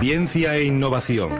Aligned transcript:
Ciencia 0.00 0.56
e 0.56 0.64
innovación. 0.64 1.36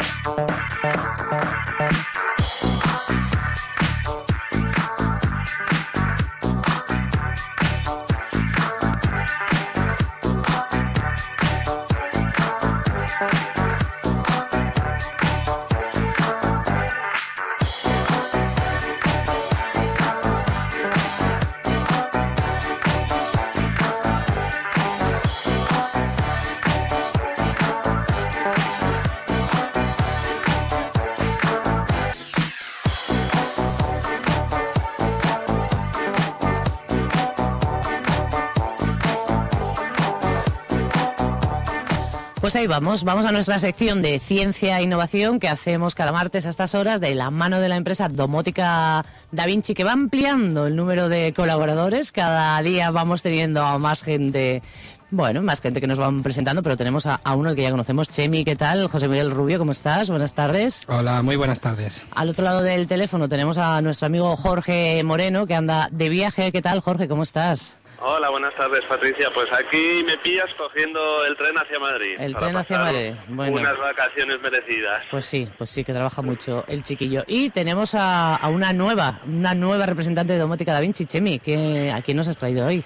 Pues 42.40 42.56
ahí 42.56 42.66
vamos, 42.66 43.04
vamos 43.04 43.26
a 43.26 43.32
nuestra 43.32 43.58
sección 43.58 44.00
de 44.00 44.18
ciencia 44.18 44.78
e 44.78 44.82
innovación 44.82 45.40
que 45.40 45.48
hacemos 45.48 45.94
cada 45.94 46.10
martes 46.10 46.46
a 46.46 46.48
estas 46.48 46.74
horas 46.74 46.98
de 46.98 47.14
la 47.14 47.30
mano 47.30 47.60
de 47.60 47.68
la 47.68 47.76
empresa 47.76 48.08
Domótica 48.08 49.04
Da 49.30 49.44
Vinci 49.44 49.74
que 49.74 49.84
va 49.84 49.92
ampliando 49.92 50.66
el 50.66 50.74
número 50.74 51.10
de 51.10 51.34
colaboradores. 51.34 52.12
Cada 52.12 52.60
día 52.62 52.90
vamos 52.92 53.20
teniendo 53.20 53.62
a 53.62 53.78
más 53.78 54.02
gente, 54.02 54.62
bueno, 55.10 55.42
más 55.42 55.60
gente 55.60 55.82
que 55.82 55.86
nos 55.86 55.98
van 55.98 56.22
presentando, 56.22 56.62
pero 56.62 56.78
tenemos 56.78 57.04
a, 57.04 57.20
a 57.22 57.34
uno 57.34 57.50
al 57.50 57.56
que 57.56 57.62
ya 57.62 57.70
conocemos, 57.70 58.08
Chemi, 58.08 58.42
¿qué 58.42 58.56
tal? 58.56 58.88
José 58.88 59.06
Miguel 59.06 59.32
Rubio, 59.32 59.58
¿cómo 59.58 59.72
estás? 59.72 60.08
Buenas 60.08 60.32
tardes. 60.32 60.84
Hola, 60.88 61.20
muy 61.20 61.36
buenas 61.36 61.60
tardes. 61.60 62.02
Al 62.14 62.30
otro 62.30 62.46
lado 62.46 62.62
del 62.62 62.86
teléfono 62.86 63.28
tenemos 63.28 63.58
a 63.58 63.82
nuestro 63.82 64.06
amigo 64.06 64.34
Jorge 64.36 65.02
Moreno 65.04 65.46
que 65.46 65.54
anda 65.54 65.90
de 65.92 66.08
viaje. 66.08 66.52
¿Qué 66.52 66.62
tal, 66.62 66.80
Jorge? 66.80 67.06
¿Cómo 67.06 67.22
estás? 67.22 67.76
Hola, 68.02 68.30
buenas 68.30 68.54
tardes, 68.54 68.80
Patricia. 68.88 69.28
Pues 69.34 69.46
aquí 69.52 70.02
me 70.06 70.16
pillas 70.18 70.46
cogiendo 70.56 71.24
el 71.26 71.36
tren 71.36 71.54
hacia 71.58 71.78
Madrid. 71.78 72.16
El 72.18 72.34
tren 72.34 72.56
hacia 72.56 72.78
Madrid. 72.78 73.12
Bueno. 73.28 73.58
Unas 73.58 73.76
vacaciones 73.76 74.40
merecidas. 74.40 75.02
Pues 75.10 75.26
sí, 75.26 75.46
pues 75.58 75.68
sí, 75.68 75.84
que 75.84 75.92
trabaja 75.92 76.22
mucho 76.22 76.64
el 76.66 76.82
chiquillo. 76.82 77.24
Y 77.26 77.50
tenemos 77.50 77.94
a, 77.94 78.36
a 78.36 78.48
una 78.48 78.72
nueva, 78.72 79.20
una 79.26 79.54
nueva 79.54 79.84
representante 79.84 80.32
de 80.32 80.38
Domótica 80.38 80.72
Da 80.72 80.80
Vinci, 80.80 81.04
Chemi, 81.04 81.40
que 81.40 81.92
¿a 81.94 82.00
quién 82.00 82.16
nos 82.16 82.26
has 82.28 82.38
traído 82.38 82.66
hoy? 82.66 82.82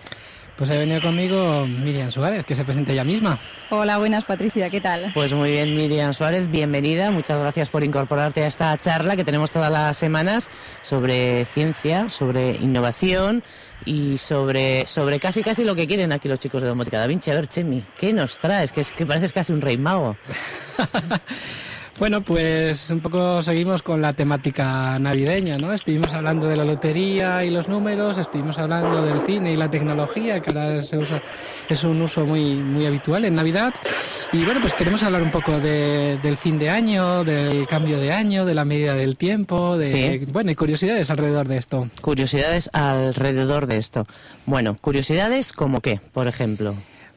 Pues 0.56 0.70
ha 0.70 0.74
venido 0.74 1.00
conmigo 1.00 1.66
Miriam 1.66 2.12
Suárez, 2.12 2.46
que 2.46 2.54
se 2.54 2.64
presente 2.64 2.92
ella 2.92 3.02
misma. 3.02 3.38
Hola, 3.70 3.98
buenas 3.98 4.24
Patricia, 4.24 4.70
¿qué 4.70 4.80
tal? 4.80 5.10
Pues 5.12 5.32
muy 5.32 5.50
bien, 5.50 5.74
Miriam 5.74 6.14
Suárez, 6.14 6.48
bienvenida. 6.48 7.10
Muchas 7.10 7.40
gracias 7.40 7.70
por 7.70 7.82
incorporarte 7.82 8.44
a 8.44 8.46
esta 8.46 8.78
charla 8.78 9.16
que 9.16 9.24
tenemos 9.24 9.50
todas 9.50 9.72
las 9.72 9.96
semanas 9.96 10.48
sobre 10.82 11.44
ciencia, 11.44 12.08
sobre 12.08 12.52
innovación 12.52 13.42
y 13.84 14.16
sobre, 14.18 14.86
sobre 14.86 15.18
casi 15.18 15.42
casi 15.42 15.64
lo 15.64 15.74
que 15.74 15.88
quieren 15.88 16.12
aquí 16.12 16.28
los 16.28 16.38
chicos 16.38 16.62
de 16.62 16.68
Domótica 16.68 17.00
Da 17.00 17.08
Vinci. 17.08 17.32
A 17.32 17.34
ver, 17.34 17.48
Chemi, 17.48 17.82
¿qué 17.98 18.12
nos 18.12 18.38
traes? 18.38 18.70
Que, 18.70 18.82
es, 18.82 18.92
que 18.92 19.04
pareces 19.04 19.32
casi 19.32 19.52
un 19.52 19.60
rey 19.60 19.76
mago. 19.76 20.16
Bueno, 21.96 22.22
pues 22.22 22.90
un 22.90 23.00
poco 23.00 23.40
seguimos 23.40 23.82
con 23.82 24.02
la 24.02 24.12
temática 24.14 24.98
navideña, 24.98 25.58
¿no? 25.58 25.72
Estuvimos 25.72 26.12
hablando 26.12 26.48
de 26.48 26.56
la 26.56 26.64
lotería 26.64 27.44
y 27.44 27.50
los 27.50 27.68
números, 27.68 28.18
estuvimos 28.18 28.58
hablando 28.58 29.04
del 29.04 29.20
cine 29.22 29.52
y 29.52 29.56
la 29.56 29.68
tecnología, 29.70 30.40
que 30.40 30.50
ahora 30.50 30.82
se 30.82 30.98
usa, 30.98 31.22
es 31.68 31.84
un 31.84 32.02
uso 32.02 32.26
muy, 32.26 32.64
muy 32.64 32.84
habitual 32.84 33.24
en 33.24 33.36
Navidad. 33.36 33.74
Y 34.32 34.42
bueno, 34.44 34.60
pues 34.60 34.74
queremos 34.74 35.04
hablar 35.04 35.22
un 35.22 35.30
poco 35.30 35.60
de- 35.60 36.18
del 36.20 36.36
fin 36.36 36.58
de 36.58 36.68
año, 36.68 37.22
del 37.22 37.68
cambio 37.68 38.00
de 38.00 38.10
año, 38.12 38.44
de 38.44 38.54
la 38.54 38.64
medida 38.64 38.94
del 38.94 39.16
tiempo, 39.16 39.78
de, 39.78 39.84
Sí. 40.24 40.32
bueno, 40.32 40.50
y 40.50 40.56
curiosidades 40.56 41.10
alrededor 41.10 41.46
de 41.46 41.58
esto. 41.58 41.88
Curiosidades 42.00 42.70
alrededor 42.72 43.68
de 43.68 43.76
esto. 43.76 44.04
Bueno, 44.46 44.76
curiosidades 44.80 45.52
como 45.52 45.80
qué, 45.80 46.00
por 46.12 46.26
ejemplo. 46.26 46.74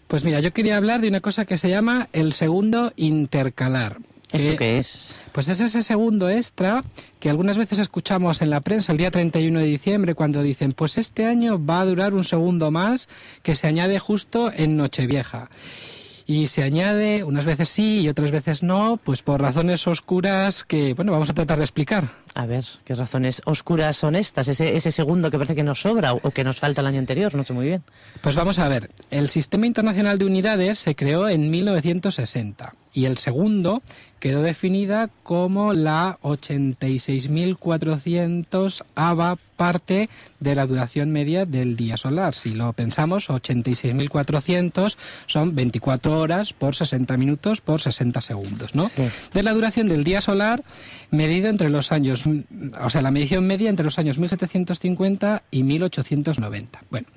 Pues 0.08 0.24
mira, 0.24 0.40
yo 0.40 0.54
quería 0.54 0.78
hablar 0.78 1.02
de 1.02 1.08
una 1.10 1.20
cosa 1.20 1.46
que 1.46 1.58
se 1.58 1.68
llama 1.70 2.10
el 2.14 2.32
segundo 2.32 2.94
intercalar. 2.96 3.98
¿Esto 4.32 4.58
qué 4.58 4.78
es? 4.78 5.18
Pues 5.32 5.48
es 5.48 5.62
ese 5.62 5.84
segundo 5.84 6.30
extra 6.30 6.84
que 7.20 7.30
algunas 7.30 7.58
veces 7.58 7.80
escuchamos 7.80 8.42
en 8.42 8.50
la 8.50 8.60
prensa 8.60 8.92
el 8.92 8.98
día 8.98 9.10
31 9.10 9.60
de 9.60 9.66
diciembre 9.66 10.16
cuando 10.16 10.42
dicen, 10.42 10.74
pues 10.74 10.98
este 10.98 11.26
año 11.26 11.64
va 11.64 11.82
a 11.82 11.86
durar 11.86 12.14
un 12.14 12.24
segundo 12.24 12.70
más 12.70 13.08
que 13.42 13.56
se 13.56 13.68
añade 13.68 14.00
justo 14.00 14.52
en 14.54 14.76
Nochevieja. 14.76 15.50
Y 16.30 16.48
se 16.48 16.64
añade 16.64 17.24
unas 17.24 17.46
veces 17.46 17.70
sí 17.70 18.02
y 18.02 18.10
otras 18.10 18.32
veces 18.32 18.62
no, 18.62 19.00
pues 19.02 19.22
por 19.22 19.42
razones 19.42 19.88
oscuras 19.88 20.66
que, 20.66 20.94
bueno, 20.94 21.14
vamos 21.14 21.30
a 21.30 21.34
tratar 21.34 21.58
de 21.58 21.64
explicar. 21.64 22.12
A 22.36 22.46
ver, 22.46 22.66
¿qué 22.84 22.96
razones 22.96 23.42
oscuras 23.46 23.96
son 23.96 24.14
estas? 24.14 24.50
Ese, 24.50 24.76
ese 24.76 24.92
segundo 24.92 25.32
que 25.32 25.38
parece 25.38 25.56
que 25.56 25.64
nos 25.64 25.80
sobra 25.80 26.12
o, 26.12 26.20
o 26.22 26.32
que 26.32 26.44
nos 26.44 26.60
falta 26.60 26.82
el 26.82 26.88
año 26.88 27.00
anterior, 27.00 27.34
no 27.34 27.46
sé 27.46 27.54
muy 27.54 27.68
bien. 27.68 27.82
Pues 28.22 28.36
vamos 28.36 28.60
a 28.60 28.68
ver, 28.68 28.92
el 29.10 29.30
Sistema 29.30 29.68
Internacional 29.68 30.18
de 30.20 30.26
Unidades 30.26 30.80
se 30.80 30.96
creó 30.98 31.30
en 31.30 31.50
1960 31.50 32.74
y 32.94 33.06
el 33.06 33.18
segundo 33.18 33.82
quedó 34.20 34.42
definida 34.42 35.10
como 35.24 35.74
la 35.74 36.18
86.400 36.22 38.84
ava 38.96 39.38
parte 39.56 40.10
de 40.40 40.56
la 40.56 40.66
duración 40.66 41.12
media 41.12 41.46
del 41.46 41.76
día 41.76 41.98
solar. 41.98 42.34
Si 42.34 42.52
lo 42.52 42.72
pensamos, 42.74 43.30
86.400 43.30 44.98
son 45.26 45.54
24 45.56 46.20
horas 46.20 46.54
por 46.54 46.76
60 46.76 47.18
minutos 47.18 47.62
por 47.62 47.82
60 47.82 48.22
segundos, 48.22 48.76
¿no? 48.76 48.88
Sí. 48.88 49.04
De 49.34 49.42
la 49.44 49.54
duración 49.54 49.90
del 49.90 50.04
día 50.04 50.22
solar 50.22 50.64
medido 51.10 51.50
entre 51.50 51.70
los 51.70 51.92
años, 51.92 52.24
o 52.82 52.90
sea, 52.90 53.02
la 53.02 53.12
medición 53.12 53.48
media 53.48 53.70
entre 53.70 53.86
los 53.86 53.98
años 54.00 54.18
1750 54.18 55.44
y 55.52 55.64
1890. 55.64 56.82
Bueno, 56.90 57.08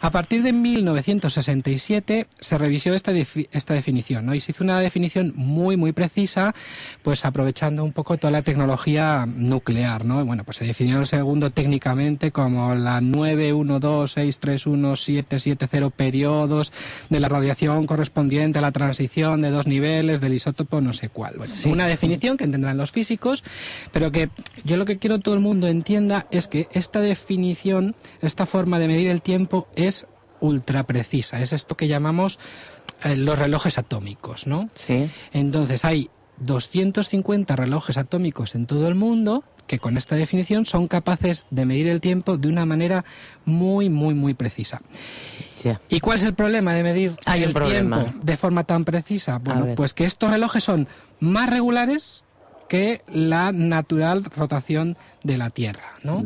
a 0.00 0.10
partir 0.10 0.42
de 0.42 0.52
1967 0.52 2.26
se 2.38 2.58
revisó 2.58 2.92
esta, 2.94 3.12
esta 3.50 3.74
definición, 3.74 4.26
¿no? 4.26 4.34
Y 4.34 4.40
se 4.40 4.52
hizo 4.52 4.62
una 4.64 4.80
definición 4.80 5.32
muy, 5.36 5.76
muy 5.76 5.92
precisa, 5.92 6.54
pues 7.02 7.24
aprovechando 7.24 7.84
un 7.84 7.92
poco 7.92 8.16
toda 8.18 8.30
la 8.30 8.42
tecnología 8.42 9.26
nuclear, 9.26 10.04
¿no? 10.04 10.24
Bueno, 10.24 10.44
pues 10.44 10.58
se 10.58 10.66
definió 10.66 10.98
el 11.00 11.06
segundo 11.06 11.50
técnicamente 11.50 12.30
como 12.32 12.74
la 12.74 13.00
912631770 13.00 15.90
periodos 15.92 16.72
de 17.08 17.20
la 17.20 17.28
radiación 17.28 17.86
correspondiente 17.86 18.58
a 18.58 18.62
la 18.62 18.72
transición 18.72 19.40
de 19.42 19.50
dos 19.50 19.66
niveles 19.66 20.20
del 20.20 20.34
isótopo 20.34 20.80
no 20.80 20.92
sé 20.92 21.08
cuál. 21.08 21.34
Bueno, 21.38 21.52
Sí. 21.52 21.68
una 21.70 21.86
definición 21.86 22.36
que 22.36 22.44
entenderán 22.44 22.76
los 22.76 22.92
físicos, 22.92 23.42
pero 23.92 24.12
que 24.12 24.28
yo 24.64 24.76
lo 24.76 24.84
que 24.84 24.98
quiero 24.98 25.18
todo 25.18 25.34
el 25.34 25.40
mundo 25.40 25.66
entienda 25.68 26.26
es 26.30 26.46
que 26.48 26.68
esta 26.72 27.00
definición, 27.00 27.94
esta 28.20 28.46
forma 28.46 28.78
de 28.78 28.88
medir 28.88 29.08
el 29.08 29.22
tiempo 29.22 29.66
es 29.74 29.87
ultra 30.40 30.84
precisa. 30.84 31.40
Es 31.40 31.52
esto 31.52 31.76
que 31.76 31.88
llamamos 31.88 32.38
eh, 33.04 33.16
los 33.16 33.38
relojes 33.38 33.78
atómicos, 33.78 34.46
¿no? 34.46 34.68
Sí. 34.74 35.10
Entonces 35.32 35.84
hay 35.84 36.10
250 36.40 37.56
relojes 37.56 37.96
atómicos 37.96 38.54
en 38.54 38.66
todo 38.66 38.88
el 38.88 38.94
mundo 38.94 39.44
que 39.66 39.78
con 39.78 39.96
esta 39.96 40.16
definición 40.16 40.64
son 40.64 40.88
capaces 40.88 41.46
de 41.50 41.64
medir 41.66 41.88
el 41.88 42.00
tiempo 42.00 42.38
de 42.38 42.48
una 42.48 42.64
manera 42.64 43.04
muy, 43.44 43.88
muy, 43.90 44.14
muy 44.14 44.34
precisa. 44.34 44.80
¿Y 45.88 46.00
cuál 46.00 46.16
es 46.16 46.22
el 46.24 46.34
problema 46.34 46.72
de 46.72 46.82
medir 46.82 47.16
Hay 47.26 47.42
el 47.42 47.52
tiempo 47.52 48.04
de 48.22 48.36
forma 48.36 48.64
tan 48.64 48.84
precisa? 48.84 49.38
Bueno, 49.38 49.74
pues 49.76 49.92
que 49.92 50.04
estos 50.04 50.30
relojes 50.30 50.64
son 50.64 50.88
más 51.20 51.50
regulares 51.50 52.24
que 52.68 53.02
la 53.08 53.52
natural 53.52 54.24
rotación 54.24 54.96
de 55.22 55.38
la 55.38 55.50
Tierra, 55.50 55.94
¿no? 56.02 56.22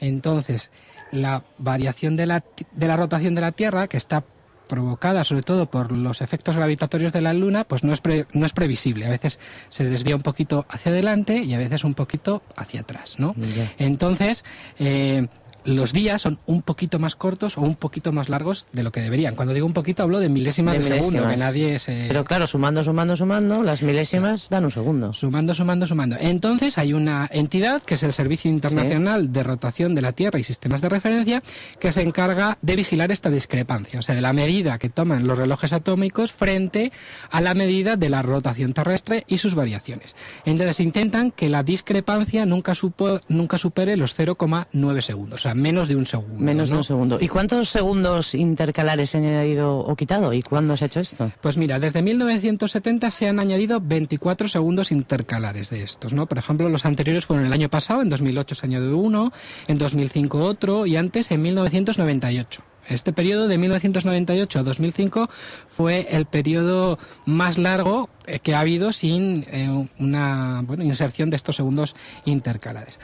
Entonces, 0.00 0.70
la 1.12 1.44
variación 1.58 2.16
de 2.16 2.26
la, 2.26 2.44
de 2.72 2.88
la 2.88 2.96
rotación 2.96 3.34
de 3.34 3.40
la 3.40 3.52
Tierra, 3.52 3.88
que 3.88 3.96
está 3.96 4.24
provocada 4.66 5.22
sobre 5.22 5.42
todo 5.42 5.66
por 5.70 5.92
los 5.92 6.20
efectos 6.20 6.56
gravitatorios 6.56 7.12
de 7.12 7.20
la 7.20 7.32
Luna, 7.32 7.62
pues 7.62 7.84
no 7.84 7.92
es, 7.92 8.00
pre- 8.00 8.26
no 8.32 8.46
es 8.46 8.52
previsible. 8.52 9.06
A 9.06 9.10
veces 9.10 9.38
se 9.68 9.84
desvía 9.88 10.16
un 10.16 10.22
poquito 10.22 10.66
hacia 10.68 10.90
adelante 10.90 11.38
y 11.38 11.54
a 11.54 11.58
veces 11.58 11.84
un 11.84 11.94
poquito 11.94 12.42
hacia 12.56 12.80
atrás, 12.80 13.20
¿no? 13.20 13.34
Entonces, 13.78 14.44
eh, 14.80 15.28
los 15.66 15.92
días 15.92 16.22
son 16.22 16.38
un 16.46 16.62
poquito 16.62 16.98
más 16.98 17.16
cortos 17.16 17.58
o 17.58 17.60
un 17.60 17.74
poquito 17.74 18.12
más 18.12 18.28
largos 18.28 18.66
de 18.72 18.82
lo 18.82 18.92
que 18.92 19.00
deberían. 19.00 19.34
Cuando 19.34 19.52
digo 19.54 19.66
un 19.66 19.72
poquito 19.72 20.02
hablo 20.02 20.18
de 20.18 20.28
milésimas 20.28 20.74
de, 20.74 20.84
De 20.84 21.00
segundo, 21.00 21.28
que 21.28 21.36
nadie 21.36 21.78
se... 21.78 22.06
Pero 22.08 22.24
claro, 22.24 22.46
sumando, 22.46 22.82
sumando, 22.82 23.16
sumando, 23.16 23.62
las 23.62 23.82
milésimas 23.82 24.48
dan 24.48 24.64
un 24.64 24.70
segundo. 24.70 25.12
Sumando, 25.12 25.54
sumando, 25.54 25.86
sumando. 25.86 26.16
Entonces 26.20 26.78
hay 26.78 26.92
una 26.92 27.28
entidad 27.32 27.82
que 27.82 27.94
es 27.94 28.02
el 28.02 28.12
Servicio 28.12 28.50
Internacional 28.50 29.32
de 29.32 29.42
Rotación 29.42 29.94
de 29.94 30.02
la 30.02 30.12
Tierra 30.12 30.38
y 30.38 30.44
Sistemas 30.44 30.80
de 30.80 30.88
Referencia 30.88 31.42
que 31.80 31.92
se 31.92 32.02
encarga 32.02 32.58
de 32.62 32.76
vigilar 32.76 33.10
esta 33.10 33.30
discrepancia, 33.30 33.98
o 33.98 34.02
sea, 34.02 34.14
de 34.14 34.20
la 34.20 34.32
medida 34.32 34.78
que 34.78 34.88
toman 34.88 35.26
los 35.26 35.36
relojes 35.36 35.72
atómicos 35.72 36.32
frente 36.32 36.92
a 37.30 37.40
la 37.40 37.54
medida 37.54 37.96
de 37.96 38.08
la 38.08 38.22
rotación 38.22 38.72
terrestre 38.72 39.24
y 39.26 39.38
sus 39.38 39.54
variaciones. 39.54 40.14
Entonces 40.44 40.80
intentan 40.80 41.30
que 41.30 41.48
la 41.48 41.62
discrepancia 41.62 42.46
nunca, 42.46 42.74
supo, 42.74 43.20
nunca 43.28 43.58
supere 43.58 43.96
los 43.96 44.18
0,9 44.18 45.00
segundos, 45.00 45.40
o 45.40 45.42
sea, 45.42 45.54
menos 45.56 45.88
de 45.88 45.96
un 45.96 46.06
segundo. 46.06 46.44
Menos 46.44 46.70
de 46.70 46.76
un 46.76 46.84
segundo. 46.84 47.18
¿Y 47.20 47.28
cuántos 47.28 47.68
segundos 47.68 48.34
intercalares 48.34 49.10
se 49.10 49.18
han 49.18 49.24
añadido 49.24 49.78
o 49.78 49.96
quitado? 49.96 50.32
¿Y 50.32 50.42
cuándo 50.42 50.76
se 50.76 50.84
ha 50.84 50.86
hecho 50.86 51.00
esto? 51.00 51.32
Pues 51.40 51.56
mira, 51.56 51.78
desde 51.78 52.02
1970 52.02 53.10
se 53.10 53.28
han 53.28 53.40
añadido 53.40 53.80
24 53.80 54.48
segundos 54.48 54.92
intercalares 54.92 55.70
de 55.70 55.82
estos, 55.82 56.12
¿no? 56.12 56.26
Por 56.26 56.38
ejemplo, 56.38 56.68
los 56.68 56.84
anteriores 56.84 57.26
fueron 57.26 57.46
el 57.46 57.52
año 57.52 57.68
pasado, 57.68 58.02
en 58.02 58.08
2008 58.08 58.54
se 58.54 58.66
añadió 58.66 58.96
uno, 58.96 59.32
en 59.66 59.78
2005 59.78 60.38
otro 60.38 60.86
y 60.86 60.96
antes 60.96 61.30
en 61.30 61.42
1998. 61.42 62.62
Este 62.88 63.12
periodo 63.12 63.48
de 63.48 63.58
1998 63.58 64.60
a 64.60 64.62
2005 64.62 65.28
fue 65.66 66.06
el 66.10 66.26
periodo 66.26 66.98
más 67.24 67.58
largo 67.58 68.08
eh, 68.26 68.38
que 68.38 68.54
ha 68.54 68.60
habido 68.60 68.92
sin 68.92 69.44
eh, 69.50 69.88
una 69.98 70.62
bueno, 70.64 70.84
inserción 70.84 71.30
de 71.30 71.36
estos 71.36 71.56
segundos 71.56 71.96
intercalares. 72.24 73.00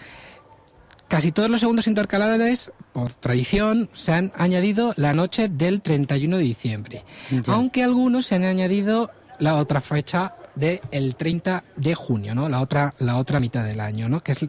Casi 1.12 1.30
todos 1.30 1.50
los 1.50 1.60
segundos 1.60 1.88
intercalares, 1.88 2.72
por 2.94 3.12
tradición, 3.12 3.90
se 3.92 4.14
han 4.14 4.32
añadido 4.34 4.94
la 4.96 5.12
noche 5.12 5.50
del 5.50 5.82
31 5.82 6.38
de 6.38 6.42
diciembre, 6.42 7.04
aunque 7.48 7.82
algunos 7.82 8.24
se 8.24 8.36
han 8.36 8.44
añadido 8.44 9.10
la 9.38 9.56
otra 9.56 9.82
fecha 9.82 10.34
del 10.54 11.14
30 11.16 11.64
de 11.76 11.94
junio, 11.94 12.34
¿no? 12.34 12.48
La 12.48 12.60
otra, 12.60 12.94
la 12.98 13.16
otra 13.16 13.40
mitad 13.40 13.64
del 13.64 13.80
año, 13.80 14.08
¿no? 14.08 14.22
Que 14.22 14.32
es 14.32 14.46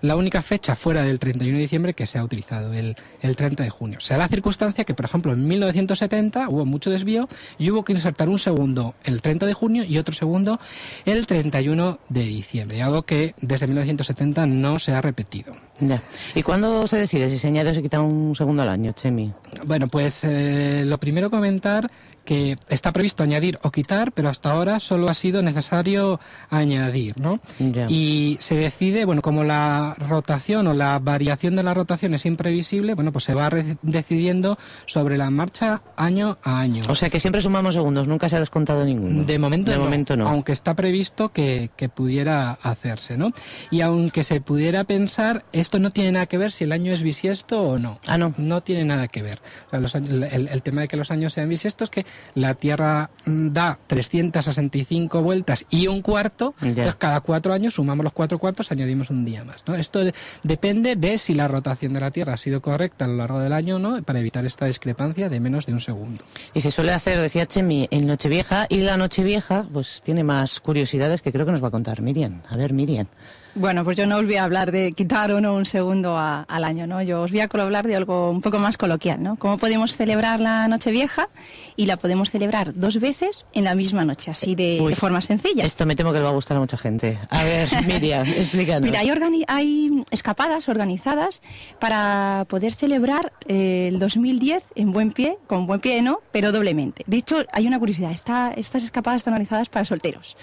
la 0.00 0.16
única 0.16 0.42
fecha 0.42 0.74
fuera 0.74 1.02
del 1.02 1.18
31 1.18 1.56
de 1.56 1.62
diciembre 1.62 1.94
que 1.94 2.06
se 2.06 2.18
ha 2.18 2.24
utilizado, 2.24 2.72
el, 2.72 2.96
el 3.20 3.36
30 3.36 3.64
de 3.64 3.70
junio. 3.70 4.00
Se 4.00 4.14
da 4.14 4.18
la 4.18 4.28
circunstancia 4.28 4.84
que, 4.84 4.94
por 4.94 5.04
ejemplo, 5.04 5.32
en 5.32 5.46
1970 5.46 6.48
hubo 6.48 6.64
mucho 6.64 6.90
desvío 6.90 7.28
y 7.58 7.70
hubo 7.70 7.84
que 7.84 7.92
insertar 7.92 8.28
un 8.28 8.38
segundo 8.38 8.94
el 9.04 9.22
30 9.22 9.46
de 9.46 9.54
junio 9.54 9.84
y 9.84 9.98
otro 9.98 10.14
segundo 10.14 10.58
el 11.04 11.26
31 11.26 11.98
de 12.08 12.22
diciembre, 12.22 12.82
algo 12.82 13.02
que 13.02 13.34
desde 13.40 13.66
1970 13.66 14.46
no 14.46 14.78
se 14.78 14.92
ha 14.92 15.00
repetido. 15.00 15.52
Ya. 15.80 16.02
¿Y 16.34 16.42
cuándo 16.42 16.86
se 16.86 16.98
decide 16.98 17.28
si 17.28 17.38
se 17.38 17.48
añade 17.48 17.70
o 17.70 17.74
se 17.74 17.82
quita 17.82 18.00
un 18.00 18.34
segundo 18.34 18.62
al 18.62 18.68
año, 18.68 18.92
Chemi? 18.92 19.32
Bueno, 19.64 19.86
pues 19.88 20.24
eh, 20.24 20.84
lo 20.84 20.98
primero 20.98 21.30
comentar 21.30 21.88
que 22.28 22.58
está 22.68 22.92
previsto 22.92 23.22
añadir 23.22 23.58
o 23.62 23.70
quitar, 23.70 24.12
pero 24.12 24.28
hasta 24.28 24.50
ahora 24.50 24.80
solo 24.80 25.08
ha 25.08 25.14
sido 25.14 25.42
necesario 25.42 26.20
añadir, 26.50 27.18
¿no? 27.18 27.40
Y 27.88 28.36
se 28.38 28.54
decide, 28.54 29.06
bueno, 29.06 29.22
como 29.22 29.44
la 29.44 29.94
rotación 29.96 30.66
o 30.66 30.74
la 30.74 30.98
variación 30.98 31.56
de 31.56 31.62
la 31.62 31.72
rotación 31.72 32.12
es 32.12 32.26
imprevisible, 32.26 32.92
bueno, 32.92 33.12
pues 33.12 33.24
se 33.24 33.32
va 33.32 33.48
decidiendo 33.80 34.58
sobre 34.84 35.16
la 35.16 35.30
marcha 35.30 35.80
año 35.96 36.36
a 36.42 36.60
año. 36.60 36.84
O 36.90 36.94
sea 36.94 37.08
que 37.08 37.18
siempre 37.18 37.40
sumamos 37.40 37.72
segundos, 37.72 38.06
nunca 38.06 38.28
se 38.28 38.36
ha 38.36 38.40
descontado 38.40 38.84
ninguno. 38.84 39.24
De 39.24 39.38
momento, 39.38 39.70
de 39.70 39.78
no, 39.78 39.84
momento 39.84 40.14
no. 40.14 40.28
aunque 40.28 40.52
está 40.52 40.74
previsto 40.74 41.30
que, 41.30 41.70
que 41.76 41.88
pudiera 41.88 42.58
hacerse, 42.62 43.16
¿no? 43.16 43.32
Y 43.70 43.80
aunque 43.80 44.22
se 44.22 44.42
pudiera 44.42 44.84
pensar, 44.84 45.46
esto 45.52 45.78
no 45.78 45.92
tiene 45.92 46.12
nada 46.12 46.26
que 46.26 46.36
ver 46.36 46.52
si 46.52 46.64
el 46.64 46.72
año 46.72 46.92
es 46.92 47.02
bisiesto 47.02 47.62
o 47.62 47.78
no. 47.78 48.00
Ah, 48.06 48.18
no. 48.18 48.34
No 48.36 48.62
tiene 48.62 48.84
nada 48.84 49.08
que 49.08 49.22
ver. 49.22 49.40
O 49.68 49.70
sea, 49.70 49.80
los 49.80 49.94
el, 49.94 50.24
el 50.24 50.62
tema 50.62 50.82
de 50.82 50.88
que 50.88 50.98
los 50.98 51.10
años 51.10 51.32
sean 51.32 51.48
bisiestos 51.48 51.86
es 51.86 51.90
que 51.90 52.06
la 52.34 52.54
Tierra 52.54 53.10
mm, 53.24 53.48
da 53.52 53.78
365 53.86 55.22
vueltas 55.22 55.64
y 55.70 55.86
un 55.86 56.02
cuarto, 56.02 56.54
entonces 56.62 56.96
cada 56.96 57.20
cuatro 57.20 57.52
años 57.52 57.74
sumamos 57.74 58.04
los 58.04 58.12
cuatro 58.12 58.38
cuartos, 58.38 58.70
añadimos 58.72 59.10
un 59.10 59.24
día 59.24 59.44
más, 59.44 59.64
¿no? 59.66 59.74
Esto 59.74 60.04
de- 60.04 60.14
depende 60.42 60.96
de 60.96 61.18
si 61.18 61.34
la 61.34 61.48
rotación 61.48 61.92
de 61.92 62.00
la 62.00 62.10
Tierra 62.10 62.34
ha 62.34 62.36
sido 62.36 62.60
correcta 62.60 63.04
a 63.04 63.08
lo 63.08 63.16
largo 63.16 63.38
del 63.40 63.52
año 63.52 63.76
o 63.76 63.78
no, 63.78 64.02
para 64.02 64.18
evitar 64.20 64.44
esta 64.46 64.66
discrepancia 64.66 65.28
de 65.28 65.40
menos 65.40 65.66
de 65.66 65.72
un 65.72 65.80
segundo. 65.80 66.24
Y 66.54 66.60
se 66.60 66.70
suele 66.70 66.92
hacer, 66.92 67.20
decía 67.20 67.46
Chemi, 67.46 67.88
en 67.90 68.06
Nochevieja, 68.06 68.66
y 68.68 68.78
la 68.78 68.96
Nochevieja 68.96 69.66
pues 69.72 70.00
tiene 70.04 70.24
más 70.24 70.60
curiosidades 70.60 71.22
que 71.22 71.32
creo 71.32 71.46
que 71.46 71.52
nos 71.52 71.62
va 71.62 71.68
a 71.68 71.72
contar 71.72 72.00
Miriam. 72.02 72.42
A 72.48 72.56
ver, 72.56 72.72
Miriam. 72.72 73.06
Bueno, 73.54 73.82
pues 73.82 73.96
yo 73.96 74.06
no 74.06 74.18
os 74.18 74.26
voy 74.26 74.36
a 74.36 74.44
hablar 74.44 74.70
de 74.70 74.92
quitar 74.92 75.32
o 75.32 75.40
no 75.40 75.54
un 75.54 75.64
segundo 75.66 76.16
a- 76.16 76.42
al 76.42 76.62
año, 76.62 76.86
¿no? 76.86 77.02
Yo 77.02 77.22
os 77.22 77.32
voy 77.32 77.40
a 77.40 77.48
hablar 77.52 77.86
de 77.88 77.96
algo 77.96 78.30
un 78.30 78.40
poco 78.40 78.58
más 78.60 78.76
coloquial, 78.76 79.20
¿no? 79.22 79.34
Cómo 79.36 79.58
podemos 79.58 79.96
celebrar 79.96 80.38
la 80.38 80.68
Nochevieja 80.68 81.28
y 81.74 81.86
la 81.86 81.96
podemos 81.96 82.30
celebrar 82.30 82.74
dos 82.74 83.00
veces 83.00 83.46
en 83.54 83.64
la 83.64 83.74
misma 83.74 84.04
noche, 84.04 84.30
así 84.30 84.54
de, 84.54 84.78
Uy. 84.80 84.90
de 84.90 84.96
forma 84.96 85.20
sencilla. 85.20 85.64
Esto 85.64 85.86
me 85.86 85.96
temo 85.96 86.12
que 86.12 86.18
le 86.18 86.24
va 86.24 86.30
a 86.30 86.34
gustar 86.34 86.56
a 86.56 86.60
mucha 86.60 86.78
gente. 86.78 87.18
A 87.30 87.42
ver, 87.42 87.68
Miriam, 87.86 88.28
explícanos. 88.28 88.82
Mira, 88.82 89.00
hay, 89.00 89.08
organi- 89.08 89.44
hay 89.48 90.04
escapadas 90.12 90.68
organizadas 90.68 91.42
para 91.80 92.46
poder 92.48 92.74
celebrar 92.74 93.32
eh, 93.48 93.88
el 93.90 93.98
2010 93.98 94.62
en 94.76 94.92
buen 94.92 95.10
pie, 95.10 95.36
con 95.48 95.66
buen 95.66 95.80
pie 95.80 96.00
no, 96.02 96.20
pero 96.30 96.52
doblemente. 96.52 97.02
De 97.08 97.16
hecho, 97.16 97.38
hay 97.52 97.66
una 97.66 97.78
curiosidad, 97.80 98.12
esta- 98.12 98.52
estas 98.56 98.84
escapadas 98.84 99.16
están 99.18 99.34
organizadas 99.34 99.68
para 99.68 99.84
solteros, 99.84 100.36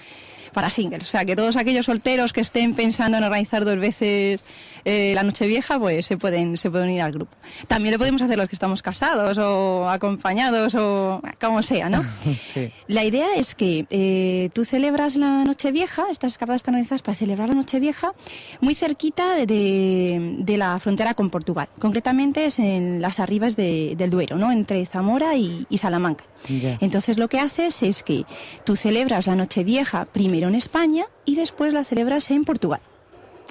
para 0.52 0.70
singles. 0.70 1.02
O 1.02 1.06
sea, 1.06 1.24
que 1.24 1.36
todos 1.36 1.56
aquellos 1.56 1.86
solteros 1.86 2.32
que 2.32 2.40
estén 2.40 2.74
pensando 2.74 3.18
en 3.18 3.24
organizar 3.24 3.64
dos 3.64 3.76
veces 3.78 4.44
eh, 4.84 5.12
la 5.14 5.22
noche 5.22 5.46
vieja, 5.46 5.78
pues 5.78 6.06
se 6.06 6.16
pueden, 6.16 6.56
se 6.56 6.70
pueden 6.70 6.88
unir 6.88 7.02
al 7.02 7.12
grupo. 7.12 7.36
También 7.68 7.92
lo 7.92 7.98
podemos 7.98 8.22
hacer 8.22 8.36
los 8.38 8.48
que 8.48 8.54
estamos 8.56 8.82
casados 8.82 9.38
o 9.38 9.88
acompañados 9.88 10.74
o 10.76 11.20
como 11.40 11.62
sea, 11.62 11.88
¿no? 11.88 12.04
Sí. 12.36 12.70
La 12.86 13.04
idea 13.04 13.28
es 13.36 13.54
que 13.54 13.86
eh, 13.90 14.50
tú 14.52 14.64
celebras 14.64 15.16
la 15.16 15.44
Nochevieja, 15.44 16.04
estas 16.10 16.32
escapadas 16.34 16.60
están 16.60 16.74
organizadas 16.74 17.02
para 17.02 17.16
celebrar 17.16 17.48
la 17.48 17.54
Nochevieja 17.54 18.12
muy 18.60 18.74
cerquita 18.74 19.34
de, 19.34 19.46
de- 19.46 20.34
de 20.38 20.56
la 20.56 20.78
frontera 20.78 21.14
con 21.14 21.30
Portugal. 21.30 21.68
Concretamente 21.78 22.46
es 22.46 22.58
en 22.58 23.00
las 23.02 23.20
arribas 23.20 23.56
de- 23.56 23.94
del 23.96 24.10
Duero, 24.10 24.36
¿no? 24.36 24.52
entre 24.52 24.84
Zamora 24.86 25.34
y, 25.36 25.66
y 25.70 25.78
Salamanca. 25.78 26.24
Ya. 26.48 26.78
Entonces 26.80 27.18
lo 27.18 27.28
que 27.28 27.38
haces 27.40 27.82
es 27.82 28.02
que 28.02 28.24
tú 28.64 28.76
celebras 28.76 29.26
la 29.26 29.34
Nochevieja 29.34 30.04
primero 30.06 30.35
en 30.44 30.54
España 30.54 31.06
y 31.24 31.36
después 31.36 31.72
la 31.72 31.84
celebras 31.84 32.30
en 32.30 32.44
Portugal. 32.44 32.80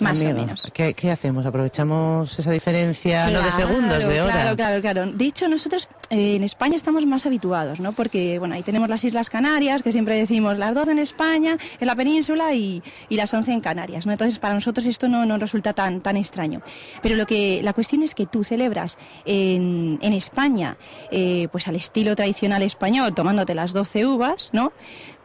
Más 0.02 0.20
Amigo, 0.20 0.38
o 0.38 0.42
menos. 0.42 0.70
¿qué, 0.74 0.94
qué 0.94 1.12
hacemos? 1.12 1.46
¿Aprovechamos 1.46 2.38
esa 2.38 2.52
diferencia, 2.52 3.30
no 3.30 3.42
de 3.42 3.52
segundos, 3.52 4.06
de 4.06 4.22
hora? 4.22 4.34
Claro, 4.34 4.56
claro, 4.56 4.82
claro. 4.82 5.12
De 5.12 5.26
hecho, 5.26 5.48
nosotros 5.48 5.88
eh, 6.10 6.36
en 6.36 6.44
España 6.44 6.76
estamos 6.76 7.06
más 7.06 7.26
habituados, 7.26 7.80
¿no? 7.80 7.94
Porque, 7.94 8.38
bueno, 8.40 8.56
ahí 8.56 8.64
tenemos 8.64 8.90
las 8.90 9.04
Islas 9.06 9.30
Canarias, 9.30 9.84
que 9.84 9.94
siempre 9.94 10.16
decimos 10.16 10.58
las 10.58 10.76
12 10.76 10.92
en 10.92 11.00
España, 11.00 11.58
en 11.80 11.88
la 11.88 11.96
península, 11.96 12.54
y, 12.54 12.84
y 13.08 13.16
las 13.16 13.34
11 13.34 13.54
en 13.54 13.62
Canarias, 13.62 14.06
¿no? 14.06 14.12
Entonces, 14.12 14.38
para 14.38 14.54
nosotros 14.54 14.86
esto 14.86 15.08
no 15.08 15.26
nos 15.26 15.40
resulta 15.40 15.72
tan, 15.72 16.02
tan 16.02 16.18
extraño. 16.18 16.62
Pero 17.02 17.16
lo 17.16 17.26
que, 17.26 17.62
la 17.64 17.72
cuestión 17.72 18.04
es 18.04 18.14
que 18.16 18.26
tú 18.26 18.44
celebras 18.44 18.98
en, 19.26 19.98
en 20.02 20.12
España, 20.14 20.78
eh, 21.10 21.48
pues 21.52 21.70
al 21.70 21.78
estilo 21.78 22.16
tradicional 22.18 22.64
español, 22.64 23.14
tomándote 23.16 23.56
las 23.56 23.72
12 23.72 24.06
uvas, 24.06 24.50
¿no? 24.52 24.74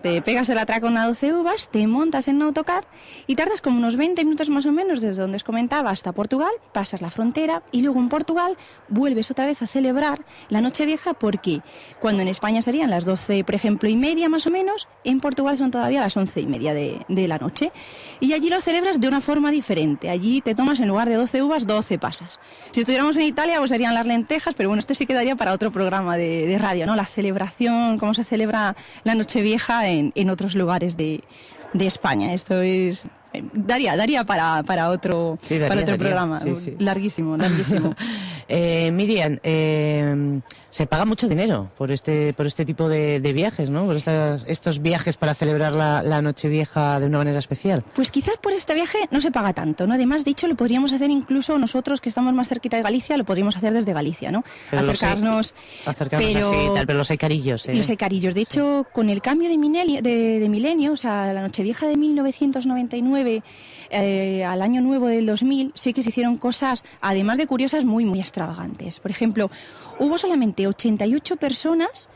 Te 0.02 0.22
pegas 0.22 0.48
el 0.48 0.56
atraco 0.56 0.86
con 0.86 0.94
las 0.94 1.06
12 1.08 1.34
uvas, 1.34 1.68
te 1.68 1.86
montas 1.86 2.26
en 2.26 2.36
un 2.36 2.42
autocar 2.42 2.86
y 3.26 3.34
tardas 3.34 3.60
como 3.60 3.76
unos 3.76 3.96
20 3.96 4.24
minutos 4.24 4.48
más 4.48 4.64
o 4.64 4.72
menos 4.72 5.02
desde 5.02 5.20
donde 5.20 5.36
os 5.36 5.44
comentaba 5.44 5.90
hasta 5.90 6.12
Portugal, 6.12 6.50
pasas 6.72 7.02
la 7.02 7.10
frontera 7.10 7.62
y 7.70 7.82
luego 7.82 8.00
en 8.00 8.08
Portugal 8.08 8.56
vuelves 8.88 9.30
otra 9.30 9.44
vez 9.44 9.60
a 9.60 9.66
celebrar 9.66 10.24
la 10.48 10.62
Nochevieja 10.62 11.12
porque 11.12 11.60
cuando 12.00 12.22
en 12.22 12.28
España 12.28 12.62
serían 12.62 12.88
las 12.88 13.04
12, 13.04 13.44
por 13.44 13.54
ejemplo, 13.54 13.90
y 13.90 13.96
media 13.96 14.30
más 14.30 14.46
o 14.46 14.50
menos, 14.50 14.88
en 15.04 15.20
Portugal 15.20 15.58
son 15.58 15.70
todavía 15.70 16.00
las 16.00 16.16
11 16.16 16.40
y 16.40 16.46
media 16.46 16.72
de, 16.72 17.04
de 17.08 17.28
la 17.28 17.36
noche. 17.36 17.70
Y 18.20 18.32
allí 18.32 18.48
lo 18.48 18.60
celebras 18.62 19.00
de 19.00 19.08
una 19.08 19.20
forma 19.20 19.50
diferente. 19.50 20.08
Allí 20.08 20.40
te 20.40 20.54
tomas 20.54 20.80
en 20.80 20.88
lugar 20.88 21.10
de 21.10 21.16
12 21.16 21.42
uvas, 21.42 21.66
12 21.66 21.98
pasas. 21.98 22.40
Si 22.70 22.80
estuviéramos 22.80 23.16
en 23.16 23.22
Italia, 23.22 23.58
pues 23.58 23.70
serían 23.70 23.92
las 23.92 24.06
lentejas, 24.06 24.54
pero 24.54 24.70
bueno, 24.70 24.80
esto 24.80 24.94
sí 24.94 25.04
quedaría 25.04 25.36
para 25.36 25.52
otro 25.52 25.70
programa 25.70 26.16
de, 26.16 26.46
de 26.46 26.58
radio, 26.58 26.86
¿no? 26.86 26.96
La 26.96 27.04
celebración, 27.04 27.98
cómo 27.98 28.14
se 28.14 28.24
celebra 28.24 28.76
la 29.04 29.14
En, 29.90 30.12
en 30.14 30.30
otros 30.30 30.54
lugares 30.54 30.96
de, 30.96 31.22
de 31.72 31.86
España. 31.86 32.32
Esto 32.34 32.60
es... 32.62 33.04
eh, 33.32 33.42
Daría, 33.52 33.96
daría 33.96 34.24
para, 34.24 34.62
para 34.64 34.90
otro, 34.90 35.38
Sí, 35.42 35.54
daría, 35.54 35.68
para 35.68 35.80
otro 35.82 35.92
daría. 35.96 36.04
programa. 36.06 36.38
Sí, 36.40 36.54
sí. 36.54 36.76
Larguísimo, 36.78 37.36
larguísimo. 37.36 37.94
Eh, 38.52 38.90
Miriam, 38.90 39.38
eh, 39.44 40.40
se 40.70 40.86
paga 40.86 41.04
mucho 41.04 41.28
dinero 41.28 41.70
por 41.76 41.90
este 41.92 42.32
por 42.32 42.46
este 42.46 42.64
tipo 42.64 42.88
de, 42.88 43.20
de 43.20 43.32
viajes, 43.32 43.70
¿no? 43.70 43.86
Por 43.86 43.96
estas- 43.96 44.44
estos 44.48 44.80
viajes 44.80 45.16
para 45.16 45.34
celebrar 45.34 45.72
la, 45.72 46.02
la 46.02 46.22
Nochevieja 46.22 47.00
de 47.00 47.06
una 47.06 47.18
manera 47.18 47.38
especial. 47.38 47.84
Pues 47.94 48.10
quizás 48.10 48.36
por 48.38 48.52
este 48.52 48.74
viaje 48.74 48.98
no 49.10 49.20
se 49.20 49.30
paga 49.30 49.52
tanto, 49.52 49.86
¿no? 49.86 49.94
Además, 49.94 50.24
dicho, 50.24 50.46
lo 50.46 50.54
podríamos 50.54 50.92
hacer 50.92 51.10
incluso 51.10 51.58
nosotros 51.58 52.00
que 52.00 52.08
estamos 52.08 52.32
más 52.34 52.48
cerquita 52.48 52.76
de 52.76 52.82
Galicia, 52.82 53.16
lo 53.16 53.24
podríamos 53.24 53.56
hacer 53.56 53.72
desde 53.72 53.92
Galicia, 53.92 54.30
¿no? 54.32 54.44
Pero 54.70 54.82
los 54.82 55.02
Acercarnos. 55.02 55.54
Acercarnos 55.86 56.32
pero- 56.32 56.46
así 56.48 56.56
y 56.56 56.74
tal, 56.74 56.86
pero 56.86 56.98
los 56.98 57.10
hay 57.10 57.18
carillos, 57.18 57.66
¿eh? 57.68 57.74
Los 57.74 57.88
ecarillos. 57.90 58.34
De 58.34 58.42
hecho, 58.42 58.86
con 58.92 59.10
el 59.10 59.20
cambio 59.22 59.48
de, 59.48 59.58
milenio, 59.58 60.02
de, 60.02 60.38
de 60.40 60.48
milenio, 60.48 60.92
o 60.92 60.96
sea, 60.96 61.32
la 61.32 61.40
Nochevieja 61.42 61.86
de 61.86 61.96
1999 61.96 63.42
eh, 63.90 64.44
al 64.44 64.62
año 64.62 64.80
nuevo 64.80 65.08
del 65.08 65.26
2000, 65.26 65.72
sí 65.74 65.92
que 65.92 66.02
se 66.02 66.10
hicieron 66.10 66.36
cosas, 66.36 66.84
además 67.00 67.38
de 67.38 67.46
curiosas, 67.46 67.84
muy, 67.84 68.04
muy 68.04 68.20
extravagantes. 68.20 69.00
Por 69.00 69.10
ejemplo, 69.10 69.50
hubo 69.98 70.16
solamente 70.18 70.59
88 70.66 71.36
personas 71.36 72.08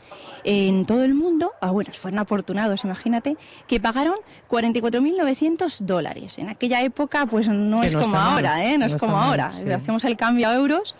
en 0.43 0.85
todo 0.85 1.03
el 1.03 1.13
mundo, 1.13 1.53
ah, 1.59 1.71
bueno, 1.71 1.91
fueron 1.93 2.19
afortunados, 2.19 2.83
imagínate, 2.83 3.35
que 3.67 3.79
pagaron 3.79 4.15
44.900 4.49 5.79
dólares. 5.79 6.37
En 6.37 6.49
aquella 6.49 6.81
época, 6.83 7.25
pues 7.25 7.47
no 7.47 7.81
Que 7.81 7.87
es 7.87 7.93
no 7.93 8.01
como 8.01 8.13
mal, 8.13 8.33
ahora, 8.33 8.65
¿eh? 8.65 8.77
No, 8.77 8.87
no 8.87 8.95
es 8.95 8.95
como 8.95 9.13
mal, 9.13 9.29
ahora. 9.29 9.51
sí. 9.51 9.69
Hacemos 9.71 10.03
el 10.05 10.17
cambio 10.17 10.47
a 10.47 10.55
euros. 10.55 10.95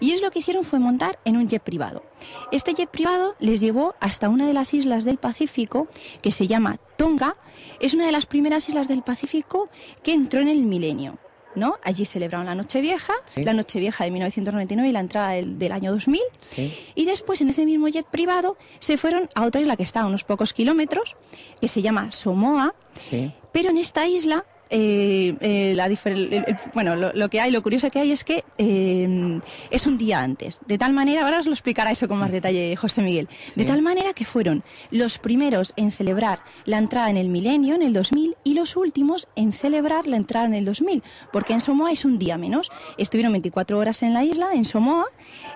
Y 0.00 0.12
es 0.12 0.22
lo 0.22 0.30
que 0.30 0.40
hicieron 0.40 0.64
fue 0.64 0.78
montar 0.78 1.18
en 1.24 1.36
un 1.36 1.48
jet 1.48 1.62
privado. 1.62 2.04
Este 2.52 2.74
jet 2.74 2.90
privado 2.90 3.36
les 3.38 3.60
llevó 3.60 3.94
hasta 4.00 4.28
una 4.28 4.46
de 4.46 4.52
las 4.52 4.74
islas 4.74 5.04
del 5.04 5.18
Pacífico 5.18 5.88
que 6.20 6.30
se 6.30 6.46
llama 6.46 6.78
Tonga. 6.96 7.36
Es 7.80 7.94
una 7.94 8.06
de 8.06 8.12
las 8.12 8.26
primeras 8.26 8.68
islas 8.68 8.88
del 8.88 9.02
Pacífico 9.02 9.68
que 10.02 10.12
entró 10.12 10.40
en 10.40 10.48
el 10.48 10.62
milenio. 10.62 11.18
¿No? 11.56 11.76
Allí 11.82 12.04
celebraron 12.04 12.46
la 12.46 12.54
Nochevieja, 12.54 13.12
Sí. 13.26 13.44
la 13.44 13.52
Nochevieja 13.52 14.04
de 14.04 14.10
1999 14.10 14.88
y 14.88 14.92
la 14.92 15.00
entrada 15.00 15.30
del, 15.30 15.58
del 15.58 15.72
año 15.72 15.92
2000. 15.92 16.20
Sí. 16.40 16.76
Y 16.94 17.04
después, 17.04 17.40
en 17.40 17.48
ese 17.50 17.64
mismo 17.64 17.88
jet 17.88 18.06
privado, 18.06 18.56
se 18.78 18.96
fueron 18.96 19.28
a 19.34 19.44
otra 19.44 19.60
isla 19.60 19.76
que 19.76 19.82
está 19.82 20.00
a 20.00 20.06
unos 20.06 20.24
pocos 20.24 20.52
kilómetros, 20.52 21.16
que 21.60 21.68
se 21.68 21.82
llama 21.82 22.10
Somoa. 22.10 22.74
Sí. 22.98 23.32
Pero 23.52 23.70
en 23.70 23.78
esta 23.78 24.06
isla, 24.06 24.44
eh, 24.76 25.36
eh, 25.40 25.72
la 25.76 25.88
difer- 25.88 26.12
el- 26.16 26.32
el- 26.34 26.56
bueno, 26.72 26.96
lo, 26.96 27.12
lo 27.12 27.28
que 27.30 27.40
hay, 27.40 27.52
lo 27.52 27.62
curioso 27.62 27.88
que 27.90 28.00
hay 28.00 28.10
es 28.10 28.24
que 28.24 28.44
eh, 28.58 29.40
es 29.70 29.86
un 29.86 29.96
día 29.96 30.20
antes. 30.20 30.58
De 30.66 30.78
tal 30.78 30.92
manera, 30.92 31.22
ahora 31.24 31.38
os 31.38 31.46
lo 31.46 31.52
explicará 31.52 31.92
eso 31.92 32.08
con 32.08 32.18
más 32.18 32.32
detalle 32.32 32.74
José 32.76 33.00
Miguel. 33.02 33.28
De 33.54 33.64
tal 33.64 33.82
manera 33.82 34.12
que 34.14 34.24
fueron 34.24 34.64
los 34.90 35.18
primeros 35.18 35.72
en 35.76 35.92
celebrar 35.92 36.40
la 36.64 36.78
entrada 36.78 37.08
en 37.08 37.16
el 37.16 37.28
milenio, 37.28 37.76
en 37.76 37.82
el 37.82 37.92
2000, 37.92 38.34
y 38.42 38.54
los 38.54 38.76
últimos 38.76 39.28
en 39.36 39.52
celebrar 39.52 40.08
la 40.08 40.16
entrada 40.16 40.46
en 40.46 40.54
el 40.54 40.64
2000, 40.64 41.02
porque 41.30 41.52
en 41.52 41.60
Somoa 41.60 41.92
es 41.92 42.04
un 42.04 42.18
día 42.18 42.36
menos. 42.36 42.70
Estuvieron 42.98 43.32
24 43.32 43.78
horas 43.78 44.02
en 44.02 44.12
la 44.12 44.24
isla, 44.24 44.48
en 44.54 44.64
Somoa, 44.64 45.06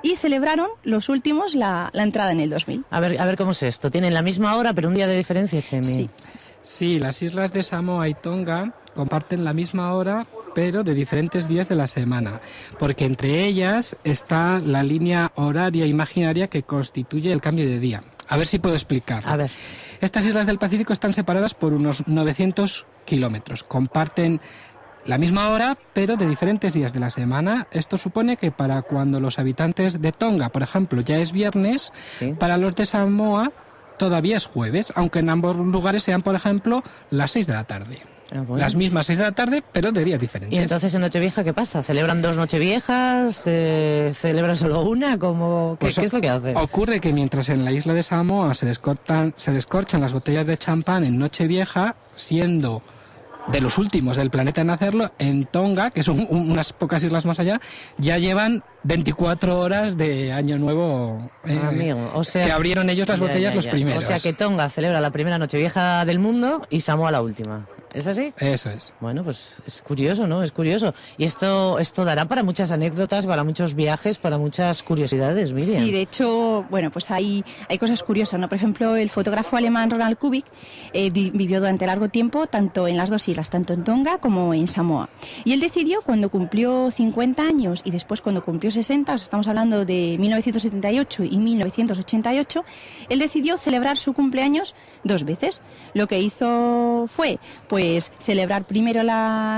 y 0.03 0.15
celebraron 0.15 0.69
los 0.85 1.09
últimos 1.09 1.57
la, 1.57 1.91
la 1.93 2.05
entrada 2.05 2.31
en 2.31 2.41
el 2.41 2.51
2000. 2.51 2.85
A 2.91 3.01
ver, 3.01 3.21
a 3.21 3.27
ver 3.27 3.37
cómo 3.37 3.51
es 3.51 3.63
esto. 3.65 3.91
Tienen 3.91 4.15
la 4.15 4.23
misma 4.23 4.55
hora, 4.57 4.73
pero 4.75 4.89
un 4.89 4.95
día 4.95 5.09
de 5.09 5.17
diferencia, 5.17 5.61
Chemi. 5.61 5.85
Sí. 5.85 6.11
Sí, 6.61 6.99
las 6.99 7.23
islas 7.23 7.53
de 7.53 7.63
Samoa 7.63 8.09
y 8.09 8.15
Tonga 8.15 8.73
comparten 8.99 9.45
la 9.45 9.53
misma 9.53 9.95
hora, 9.95 10.27
pero 10.57 10.83
de 10.83 10.93
diferentes 10.93 11.47
días 11.47 11.69
de 11.69 11.77
la 11.77 11.87
semana, 11.87 12.41
porque 12.81 13.05
entre 13.05 13.45
ellas 13.45 13.97
está 14.03 14.59
la 14.59 14.83
línea 14.83 15.31
horaria 15.37 15.87
imaginaria 15.87 16.49
que 16.49 16.65
constituye 16.65 17.31
el 17.33 17.41
cambio 17.41 17.65
de 17.65 17.79
día. 17.79 18.03
A 18.29 18.37
ver 18.37 18.49
si 18.49 18.59
puedo 18.59 18.75
explicar. 18.75 19.23
A 19.25 19.37
ver. 19.37 19.53
Estas 20.01 20.25
islas 20.25 20.47
del 20.47 20.59
Pacífico 20.59 20.93
están 20.93 21.13
separadas 21.13 21.55
por 21.55 21.75
unos 21.75 22.09
900 22.09 22.87
kilómetros. 23.05 23.63
Comparten 23.63 24.41
la 25.07 25.17
misma 25.17 25.49
hora, 25.51 25.79
pero 25.93 26.17
de 26.17 26.29
diferentes 26.29 26.75
días 26.75 26.93
de 26.93 26.99
la 26.99 27.11
semana. 27.11 27.69
Esto 27.71 27.99
supone 27.99 28.37
que 28.37 28.51
para 28.51 28.83
cuando 28.83 29.21
los 29.21 29.39
habitantes 29.39 30.03
de 30.03 30.11
Tonga, 30.11 30.49
por 30.49 30.65
ejemplo, 30.65 31.03
ya 31.03 31.19
es 31.19 31.31
viernes, 31.31 31.93
Sí. 32.19 32.35
para 32.37 32.59
los 32.59 32.75
de 32.75 32.85
Samoa 32.85 33.53
todavía 33.97 34.37
es 34.39 34.47
jueves, 34.47 34.93
aunque 34.97 35.21
en 35.21 35.31
ambos 35.31 35.57
lugares 35.57 36.03
sean, 36.03 36.23
por 36.23 36.35
ejemplo, 36.35 36.83
las 37.11 37.31
6 37.31 37.47
de 37.47 37.53
la 37.53 37.63
tarde. 37.63 38.03
Ah, 38.31 38.43
bueno. 38.43 38.63
Las 38.63 38.75
mismas 38.75 39.07
6 39.07 39.19
de 39.19 39.25
la 39.25 39.33
tarde, 39.33 39.63
pero 39.73 39.91
de 39.91 40.05
días 40.05 40.21
diferentes. 40.21 40.57
Y 40.59 40.61
entonces 40.61 40.95
en 40.95 41.01
Nochevieja, 41.01 41.45
¿qué 41.45 41.55
pasa? 41.55 41.83
¿Celebran 41.83 42.21
dos 42.21 42.37
Nocheviejas? 42.37 43.43
Eh, 43.47 44.13
¿Celebran 44.15 44.57
solo 44.57 44.83
una? 44.83 45.19
¿Cómo, 45.19 45.77
qué, 45.81 45.87
Pues 45.87 45.95
qué 45.99 46.05
es 46.05 46.13
lo 46.13 46.21
que 46.21 46.29
hacen? 46.29 46.57
Ocurre 46.57 47.01
que 47.01 47.13
mientras 47.13 47.49
en 47.49 47.65
la 47.65 47.73
isla 47.73 47.95
de 47.95 48.03
Samoa 48.03 48.53
se 48.55 48.67
descortan, 48.67 49.33
se 49.37 49.53
descorchan 49.53 50.03
las 50.03 50.13
botellas 50.13 50.47
de 50.47 50.59
champán 50.59 51.05
en 51.05 51.19
Nochevieja, 51.19 51.97
siendo 52.17 52.83
de 53.47 53.63
los 53.63 53.79
últimos 53.79 54.19
del 54.19 54.29
planeta 54.29 54.61
en 54.61 54.69
hacerlo, 54.69 55.11
en 55.19 55.47
Tonga, 55.47 55.91
que 55.91 56.03
son 56.03 56.21
un- 56.29 56.51
unas 56.51 56.75
pocas 56.75 57.03
islas 57.03 57.25
más 57.25 57.41
allá, 57.41 57.59
ya 57.97 58.19
llevan 58.19 58.63
24 58.83 59.59
horas 59.59 59.97
de 59.97 60.33
Año 60.35 60.59
Nuevo. 60.59 61.31
eh, 61.47 61.59
Amigo, 61.65 62.11
o 62.15 62.23
sea... 62.25 62.45
que 62.45 62.53
abrieron 62.53 62.91
ellos 62.91 63.09
las 63.09 63.21
Ya, 63.21 63.27
botellas 63.27 63.53
ya, 63.53 63.57
los 63.57 63.67
primeros. 63.69 64.05
O 64.05 64.07
sea 64.07 64.21
que 64.21 64.35
Tonga 64.35 64.69
celebra 64.69 65.01
la 65.01 65.11
primera 65.13 65.39
Nochevieja 65.39 66.05
del 66.05 66.19
mundo 66.19 66.67
y 66.69 66.81
Samoa 66.81 67.11
la 67.11 67.23
última. 67.23 67.67
¿Es 67.95 68.07
así? 68.07 68.33
Eso 68.39 68.71
es. 68.71 68.93
Bueno, 69.01 69.25
pues 69.25 69.63
es 69.67 69.81
curioso, 69.81 70.27
¿no? 70.27 70.43
Es 70.43 70.53
curioso. 70.53 70.95
Y 71.17 71.25
esto, 71.25 71.79
esto 71.79 72.05
dará 72.05 72.27
para 72.27 72.43
muchas 72.43 72.71
anécdotas, 72.71 73.27
para 73.27 73.45
muchos 73.45 73.75
viajes, 73.75 74.19
para 74.19 74.37
muchas 74.37 74.83
curiosidades, 74.83 75.53
Miriam. 75.53 75.83
Sí, 75.83 75.91
de 75.91 76.03
hecho, 76.03 76.67
bueno, 76.69 76.91
pues 76.91 77.11
hay, 77.11 77.45
hay 77.69 77.79
cosas 77.79 78.03
curiosas, 78.03 78.39
¿no? 78.39 78.49
Por 78.49 78.57
ejemplo, 78.57 78.95
el 78.97 79.09
fotógrafo 79.09 79.57
alemán 79.57 79.91
Ronald 79.91 80.19
Kubik 80.19 80.45
eh, 80.93 81.11
vivió 81.11 81.61
durante 81.61 81.87
largo 81.87 82.09
tiempo 82.09 82.47
tanto 82.47 82.87
en 82.89 82.97
las 82.97 83.09
dos 83.09 83.27
islas, 83.27 83.49
tanto 83.49 83.73
en 83.73 83.85
Tonga 83.85 84.19
como 84.19 84.53
en 84.53 84.69
Samoa. 84.69 85.09
Y 85.45 85.55
él 85.55 85.61
decidió, 85.61 86.03
cuando 86.03 86.29
cumplió 86.29 86.91
50 86.91 87.43
años 87.43 87.81
y 87.85 87.91
después 87.91 88.21
cuando 88.21 88.45
cumplió 88.45 88.71
60, 88.71 89.15
o 89.15 89.19
sea, 89.19 89.25
estamos 89.25 89.49
hablando 89.49 89.87
de 89.87 90.17
1978 90.19 91.25
y 91.25 91.39
1988, 91.39 92.65
él 93.09 93.19
decidió 93.19 93.57
celebrar 93.57 93.97
su 93.97 94.13
cumpleaños 94.13 94.75
dos 95.05 95.25
veces. 95.25 95.63
Lo 95.95 96.07
que 96.07 96.21
hizo 96.21 97.07
fue, 97.09 97.39
pues, 97.67 97.78
celebrar 98.19 98.65
primero 98.65 99.03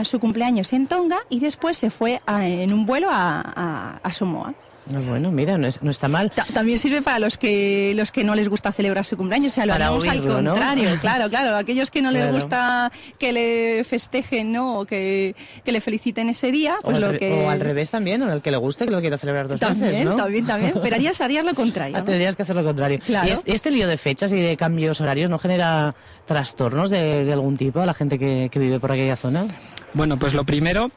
su 0.04 0.18
cumpleaños 0.20 0.72
en 0.72 0.86
Tonga 0.86 1.18
y 1.28 1.40
después 1.40 1.76
se 1.78 1.90
fue 1.90 2.20
en 2.26 2.72
un 2.72 2.86
vuelo 2.86 3.08
a, 3.10 3.40
a- 3.40 4.00
a 4.02 4.12
Samoa. 4.12 4.54
Ah, 4.94 5.00
Bueno, 5.06 5.30
mira, 5.30 5.56
no, 5.58 5.66
es- 5.66 5.82
no 5.82 5.90
está 5.90 6.08
mal. 6.08 6.30
Ta- 6.30 6.46
También 6.52 6.78
sirve 6.78 7.02
para 7.02 7.18
los 7.18 7.38
que 7.38 7.92
los 7.94 8.10
que 8.12 8.24
no 8.24 8.34
les 8.34 8.48
gusta 8.48 8.72
celebrar 8.72 9.04
su 9.04 9.16
cumpleaños, 9.16 9.52
o 9.52 9.54
sea, 9.54 9.66
lo 9.66 9.72
Para 9.72 9.86
haríamos 9.86 10.04
al 10.04 10.10
oírlo, 10.20 10.42
¿no? 10.42 10.50
contrario, 10.52 10.90
claro, 11.00 11.28
claro, 11.30 11.56
aquellos 11.56 11.90
que 11.90 12.02
no 12.02 12.10
les 12.10 12.22
Claro. 12.22 12.34
gusta 12.34 12.92
que 13.18 13.32
le 13.32 13.84
festejen, 13.84 14.52
¿no? 14.52 14.80
O 14.80 14.86
que, 14.86 15.34
que 15.64 15.72
le 15.72 15.80
feliciten 15.80 16.28
ese 16.28 16.50
día, 16.52 16.76
O 16.80 16.84
pues 16.84 16.96
al, 16.96 17.02
lo 17.02 17.12
re- 17.12 17.18
que 17.18 17.32
o 17.32 17.50
al 17.50 17.60
revés 17.60 17.90
también, 17.90 18.22
o 18.22 18.30
al 18.30 18.42
que 18.42 18.50
le 18.50 18.56
guste 18.56 18.84
que 18.84 18.90
lo 18.90 19.00
quiera 19.00 19.18
celebrar 19.18 19.48
dos 19.48 19.60
también, 19.60 19.90
veces, 19.90 20.04
¿no? 20.04 20.16
también, 20.16 20.46
también, 20.46 20.74
pero 20.82 20.96
harías, 20.96 21.20
harías 21.20 21.44
lo 21.44 21.54
contrario. 21.54 21.96
Ah, 21.96 22.00
¿no? 22.00 22.04
Tendrías 22.06 22.36
que 22.36 22.42
hacer 22.42 22.56
lo 22.56 22.64
contrario. 22.64 22.98
Claro. 23.06 23.28
¿Y 23.28 23.32
este, 23.32 23.54
este 23.54 23.70
lío 23.70 23.86
de 23.88 23.96
fechas 23.96 24.32
y 24.32 24.40
de 24.40 24.56
cambios 24.56 25.00
horarios 25.00 25.30
no 25.30 25.38
genera 25.38 25.94
trastornos 26.26 26.90
de, 26.90 27.24
de 27.24 27.32
algún 27.32 27.56
tipo 27.56 27.80
a 27.80 27.86
la 27.86 27.94
gente 27.94 28.18
que, 28.18 28.48
que 28.50 28.58
vive 28.58 28.80
por 28.80 28.92
aquella 28.92 29.16
zona? 29.16 29.46
Bueno, 29.94 30.18
pues 30.18 30.34
lo 30.34 30.44
primero, 30.44 30.90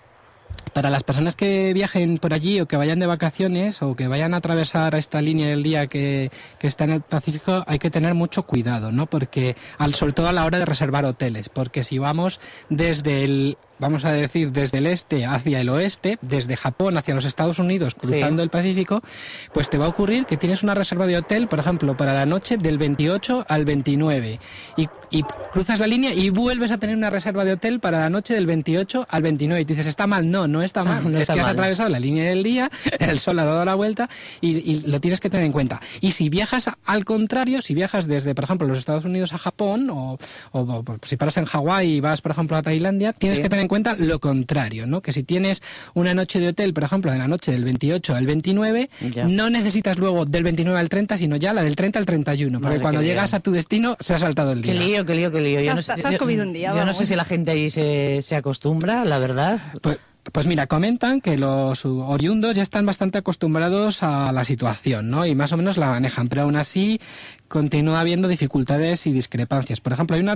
para 0.73 0.89
las 0.89 1.03
personas 1.03 1.35
que 1.35 1.71
viajen 1.73 2.17
por 2.17 2.33
allí 2.33 2.59
o 2.59 2.67
que 2.67 2.77
vayan 2.77 2.99
de 2.99 3.05
vacaciones 3.05 3.81
o 3.81 3.95
que 3.95 4.07
vayan 4.07 4.33
a 4.33 4.37
atravesar 4.37 4.95
esta 4.95 5.21
línea 5.21 5.47
del 5.47 5.63
día 5.63 5.87
que, 5.87 6.31
está 6.61 6.85
en 6.85 6.91
el 6.91 7.01
Pacífico, 7.01 7.63
hay 7.67 7.79
que 7.79 7.91
tener 7.91 8.13
mucho 8.13 8.43
cuidado, 8.43 8.91
¿no? 8.91 9.05
Porque, 9.05 9.55
al, 9.77 9.93
sobre 9.93 10.13
todo 10.13 10.27
a 10.27 10.33
la 10.33 10.45
hora 10.45 10.59
de 10.59 10.65
reservar 10.65 11.05
hoteles, 11.05 11.49
porque 11.49 11.83
si 11.83 11.97
vamos 11.97 12.39
desde 12.69 13.23
el 13.23 13.57
vamos 13.79 14.05
a 14.05 14.11
decir, 14.11 14.51
desde 14.51 14.77
el 14.77 14.87
este 14.87 15.25
hacia 15.25 15.59
el 15.61 15.69
oeste, 15.69 16.17
desde 16.21 16.55
Japón 16.55 16.97
hacia 16.97 17.13
los 17.15 17.25
Estados 17.25 17.59
Unidos, 17.59 17.95
cruzando 17.95 18.41
Sí. 18.41 18.43
el 18.43 18.49
Pacífico, 18.49 19.01
pues 19.51 19.69
te 19.69 19.77
va 19.77 19.85
a 19.85 19.89
ocurrir 19.89 20.25
que 20.25 20.37
tienes 20.37 20.63
una 20.63 20.73
reserva 20.73 21.05
de 21.07 21.17
hotel, 21.17 21.47
por 21.47 21.59
ejemplo, 21.59 21.95
para 21.97 22.13
la 22.13 22.25
noche 22.25 22.57
del 22.57 22.77
28 22.77 23.45
al 23.47 23.65
29. 23.65 24.39
Y, 24.77 24.87
y 25.09 25.23
cruzas 25.51 25.79
la 25.79 25.87
línea 25.87 26.13
y 26.13 26.29
vuelves 26.29 26.71
a 26.71 26.77
tener 26.77 26.95
una 26.95 27.09
reserva 27.09 27.45
de 27.45 27.53
hotel 27.53 27.79
para 27.79 27.99
la 27.99 28.09
noche 28.09 28.33
del 28.33 28.45
28 28.45 29.05
al 29.09 29.21
29. 29.21 29.61
Y 29.61 29.65
tú 29.65 29.73
dices, 29.73 29.87
está 29.87 30.07
mal. 30.07 30.29
No, 30.29 30.47
no 30.47 30.61
está 30.63 30.83
mal. 30.83 31.03
No 31.11 31.17
es 31.17 31.21
está 31.23 31.33
que 31.35 31.41
has 31.41 31.47
atravesado 31.47 31.89
la 31.89 31.99
línea 31.99 32.29
del 32.29 32.41
día, 32.43 32.71
el 32.99 33.19
sol 33.19 33.37
ha 33.39 33.43
dado 33.43 33.63
la 33.65 33.75
vuelta 33.75 34.09
y, 34.41 34.57
y 34.71 34.81
lo 34.87 34.99
tienes 35.01 35.19
que 35.19 35.29
tener 35.29 35.45
en 35.45 35.51
cuenta. 35.51 35.81
Y 36.01 36.11
si 36.11 36.29
viajas 36.29 36.69
al 36.85 37.05
contrario, 37.05 37.61
si 37.61 37.73
viajas 37.73 38.07
desde, 38.07 38.33
por 38.33 38.45
ejemplo, 38.45 38.67
los 38.67 38.77
Estados 38.77 39.05
Unidos 39.05 39.33
a 39.33 39.37
Japón 39.37 39.89
o, 39.89 40.17
o- 40.51 40.59
o 40.61 40.83
si 41.03 41.17
paras 41.17 41.37
en 41.37 41.45
Hawái 41.45 41.93
y 41.95 41.99
vas, 42.01 42.21
por 42.21 42.31
ejemplo, 42.31 42.57
a 42.57 42.61
Tailandia, 42.61 43.13
tienes 43.13 43.37
Sí. 43.37 43.43
que 43.43 43.49
tener 43.49 43.62
en 43.63 43.67
cuenta 43.67 43.95
lo 43.97 44.19
contrario, 44.19 44.85
¿no? 44.85 45.01
Que 45.01 45.11
si 45.11 45.23
tienes 45.23 45.61
una 45.93 46.13
noche 46.13 46.39
de 46.39 46.49
hotel, 46.49 46.73
por 46.73 46.83
ejemplo, 46.83 47.11
de 47.11 47.17
la 47.17 47.27
noche 47.27 47.51
del 47.51 47.63
28 47.63 48.15
al 48.15 48.25
29, 48.27 48.89
Ya. 49.11 49.25
no 49.25 49.49
necesitas 49.49 49.97
luego 49.97 50.25
del 50.25 50.43
29 50.43 50.79
al 50.79 50.89
30, 50.89 51.17
sino 51.17 51.35
ya 51.35 51.53
la 51.53 51.63
del 51.63 51.75
30 51.75 51.99
al 51.99 52.05
31, 52.05 52.59
porque 52.59 52.67
Madre, 52.67 52.81
cuando 52.81 53.01
qué 53.01 53.07
llegas 53.07 53.33
a 53.33 53.39
tu 53.39 53.51
destino 53.51 53.97
se 53.99 54.13
ha 54.13 54.19
saltado 54.19 54.51
el 54.51 54.61
Qué 54.61 54.71
día. 54.73 54.81
lío, 54.81 55.05
qué 55.05 55.15
lío, 55.15 55.31
qué 55.31 55.41
lío. 55.41 55.61
Yo 55.61 55.73
no 55.75 55.81
sé- 55.81 55.93
yo- 56.11 56.17
comido 56.17 56.43
un 56.43 56.53
día, 56.53 56.73
Yo 56.75 56.85
no 56.85 56.93
sé 56.93 57.05
si 57.05 57.15
la 57.15 57.25
gente 57.25 57.51
ahí 57.51 57.69
se, 57.69 58.21
se 58.21 58.35
acostumbra, 58.35 59.03
la 59.05 59.17
verdad. 59.19 59.59
Pues, 59.81 59.97
pues 60.31 60.47
mira, 60.47 60.67
comentan 60.67 61.19
que 61.19 61.37
los 61.37 61.85
oriundos 61.85 62.55
ya 62.55 62.63
están 62.63 62.85
bastante 62.85 63.17
acostumbrados 63.17 64.03
a 64.03 64.31
la 64.31 64.45
situación, 64.45 65.09
¿no? 65.09 65.25
Y 65.25 65.35
más 65.35 65.51
o 65.51 65.57
menos 65.57 65.77
la 65.77 65.87
manejan, 65.87 66.29
pero 66.29 66.43
aún 66.43 66.55
así 66.55 67.01
continúa 67.49 67.99
habiendo 67.99 68.27
dificultades 68.27 69.05
y 69.05 69.11
discrepancias. 69.11 69.81
Por 69.81 69.93
ejemplo, 69.93 70.15
hay 70.15 70.21
un, 70.21 70.33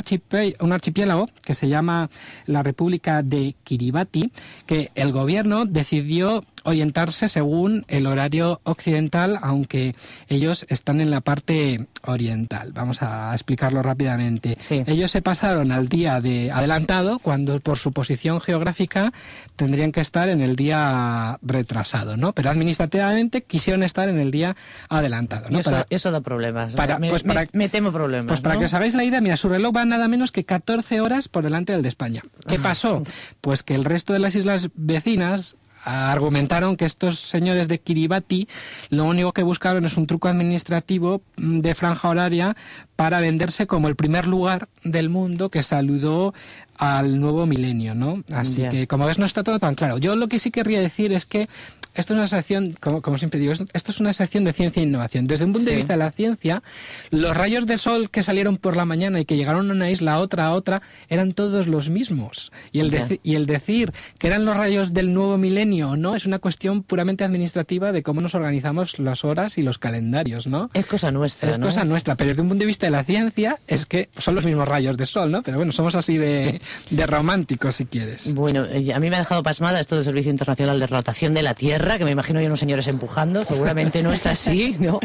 un 0.60 0.72
archipiélago 0.74 1.30
que 1.42 1.54
se 1.54 1.70
llama 1.70 2.10
la 2.46 2.64
República 2.64 3.24
de 3.24 3.56
Kiribati, 3.64 4.32
que 4.66 4.92
el 4.94 5.12
gobierno 5.14 5.66
decidió 5.66 6.44
orientarse 6.68 7.28
según 7.30 7.86
el 7.88 8.08
horario 8.08 8.60
occidental, 8.64 9.40
aunque 9.42 9.96
ellos 10.28 10.66
están 10.70 11.02
en 11.02 11.10
la 11.12 11.22
parte 11.22 11.88
oriental. 12.04 12.72
Vamos 12.74 13.02
a 13.02 13.34
explicarlo 13.34 13.82
rápidamente. 13.82 14.56
Sí. 14.60 14.84
Ellos 14.86 15.12
se 15.12 15.22
pasaron 15.22 15.72
al 15.72 15.88
día 15.90 16.20
de 16.22 16.52
adelantado 16.52 17.20
cuando 17.20 17.60
por 17.60 17.78
su 17.78 17.92
posición 17.94 18.42
geográfica 18.42 19.14
tendrían 19.56 19.92
que 19.92 20.02
estar 20.02 20.30
en 20.30 20.42
el 20.42 20.56
día 20.56 21.40
retrasado, 21.42 22.18
¿no? 22.18 22.34
Pero 22.34 22.50
administrativamente 22.50 23.44
quisieron 23.44 23.82
estar 23.84 24.10
en 24.10 24.20
el 24.20 24.32
día 24.32 24.56
adelantado, 24.90 25.50
¿no? 25.50 25.60
eso, 25.60 25.72
Para- 25.72 25.88
eso 25.90 26.12
da 26.12 26.22
problemas. 26.22 26.74
para- 26.76 27.00
me, 27.00 27.10
pues 27.10 27.24
para- 27.24 27.46
me 27.54 27.70
temo 27.70 27.92
problemas. 27.92 28.28
pues 28.28 28.42
para 28.42 28.58
que 28.58 28.66
os 28.66 28.74
hagáis 28.74 28.94
la 28.94 29.04
idea, 29.04 29.22
mira, 29.22 29.38
su 29.38 29.50
reloj 29.50 29.76
va 29.76 29.86
nada 29.86 30.08
menos 30.08 30.32
que 30.32 30.44
14 30.44 31.02
horas 31.02 31.28
por 31.30 31.44
delante 31.44 31.72
del 31.72 31.82
de 31.82 31.90
España. 31.90 32.22
¿Qué 32.48 32.60
pasó? 32.60 33.04
Pues 33.42 33.64
que 33.64 33.76
el 33.76 33.86
resto 33.86 34.14
de 34.14 34.20
las 34.20 34.36
islas 34.36 34.70
vecinas 34.76 35.56
argumentaron 35.88 36.76
que 36.76 36.86
estos 36.86 37.20
señores 37.20 37.70
de 37.70 37.80
Kiribati 37.80 38.48
lo 38.90 39.06
único 39.06 39.32
que 39.32 39.44
buscaron 39.44 39.86
es 39.86 39.96
un 39.96 40.06
truco 40.06 40.28
administrativo 40.28 41.22
mm, 41.38 41.60
de 41.60 41.76
franja 41.76 42.10
horaria 42.10 42.58
para 42.98 43.22
venderse 43.22 43.68
como 43.68 43.88
el 43.88 43.96
primer 43.96 44.28
lugar 44.28 44.68
del 44.84 45.10
mundo 45.10 45.50
que 45.50 45.64
saludó 45.64 46.34
al 46.78 47.20
nuevo 47.20 47.46
milenio, 47.46 47.96
¿no? 47.96 48.24
Así 48.34 48.68
que, 48.70 48.88
como 48.88 49.06
ves, 49.06 49.18
no 49.18 49.26
está 49.26 49.44
todo 49.44 49.60
tan 49.60 49.76
claro. 49.76 49.98
Yo 49.98 50.16
lo 50.16 50.28
que 50.28 50.40
sí 50.40 50.52
querría 50.52 50.82
decir 50.82 51.12
es 51.12 51.26
que 51.26 51.48
esto 51.98 52.14
es 52.14 52.18
una 52.18 52.28
sección, 52.28 52.76
como, 52.80 53.02
como 53.02 53.18
siempre 53.18 53.40
digo, 53.40 53.54
esto, 53.54 53.92
es 53.92 54.00
una 54.00 54.14
sección 54.14 54.44
de 54.44 54.54
ciencia 54.54 54.82
e 54.82 54.86
innovación. 54.86 55.28
Desde 55.28 55.46
un 55.46 55.54
punto 55.54 55.70
de 55.70 55.76
vista 55.76 55.94
de 55.94 55.98
la 55.98 56.12
ciencia, 56.12 56.62
los 57.12 57.36
rayos 57.36 57.66
de 57.66 57.78
sol 57.78 58.10
que 58.10 58.24
salieron 58.24 58.58
por 58.58 58.78
la 58.78 58.86
mañana 58.86 59.20
y 59.20 59.26
que 59.26 59.36
llegaron 59.36 59.70
a 59.70 59.74
una 59.74 59.90
isla 59.92 60.14
a 60.14 60.20
otra 60.20 60.46
a 60.48 60.52
otra 60.54 60.82
eran 61.10 61.34
todos 61.34 61.68
los 61.68 61.90
mismos. 61.90 62.52
Y 62.72 62.80
el, 62.80 62.92
deci- 62.92 63.20
y 63.24 63.36
el 63.36 63.46
decir 63.46 63.92
que 64.20 64.28
eran 64.28 64.46
los 64.46 64.56
rayos 64.56 64.94
del 64.94 65.14
nuevo 65.14 65.38
milenio 65.38 65.92
o 65.92 65.98
no 65.98 66.16
es 66.16 66.26
una 66.26 66.40
cuestión 66.40 66.84
puramente 66.84 67.24
administrativa 67.24 67.92
de 67.92 68.04
cómo 68.04 68.22
nos 68.22 68.36
organizamos 68.36 69.00
las 69.00 69.24
horas 69.26 69.58
y 69.58 69.62
los 69.64 69.78
calendarios, 69.80 70.48
¿no? 70.48 70.70
Es 70.74 70.86
cosa 70.86 71.12
nuestra, 71.12 71.50
Es 71.50 71.58
¿no? 71.60 71.66
cosa 71.68 71.84
nuestra, 71.86 72.16
pero 72.16 72.30
desde 72.30 72.42
un 72.42 72.50
punto 72.50 72.62
de 72.62 72.68
vista 72.68 72.86
de 72.86 72.92
la 72.92 73.04
ciencia 73.04 73.58
es 73.68 73.86
que 73.86 74.10
son 74.18 74.36
los 74.36 74.46
mismos 74.46 74.68
rayos 74.68 74.98
de 74.98 75.06
sol, 75.06 75.32
¿no? 75.32 75.42
Pero 75.44 75.58
bueno, 75.58 75.72
somos 75.72 75.96
así 75.96 76.18
de, 76.18 76.62
de 76.90 77.06
románticos, 77.08 77.76
si 77.76 77.86
quieres. 77.86 78.34
Bueno, 78.34 78.66
eh, 78.66 78.94
a 78.94 79.00
mí 79.00 79.10
me 79.10 79.16
ha 79.16 79.20
dejado 79.20 79.44
pasmada 79.44 79.80
esto 79.80 79.96
del 79.96 80.04
Servicio 80.04 80.32
Internacional 80.32 80.80
de 80.80 80.88
Rotación 80.88 81.34
de 81.34 81.44
la 81.44 81.54
Tierra, 81.54 81.87
que 81.98 82.04
me 82.06 82.12
imagino 82.12 82.40
hay 82.40 82.46
unos 82.48 82.60
señores 82.60 82.88
empujando, 82.88 83.46
seguramente 83.46 84.04
no 84.04 84.12
es 84.12 84.26
así, 84.28 84.76
¿no? 84.80 85.00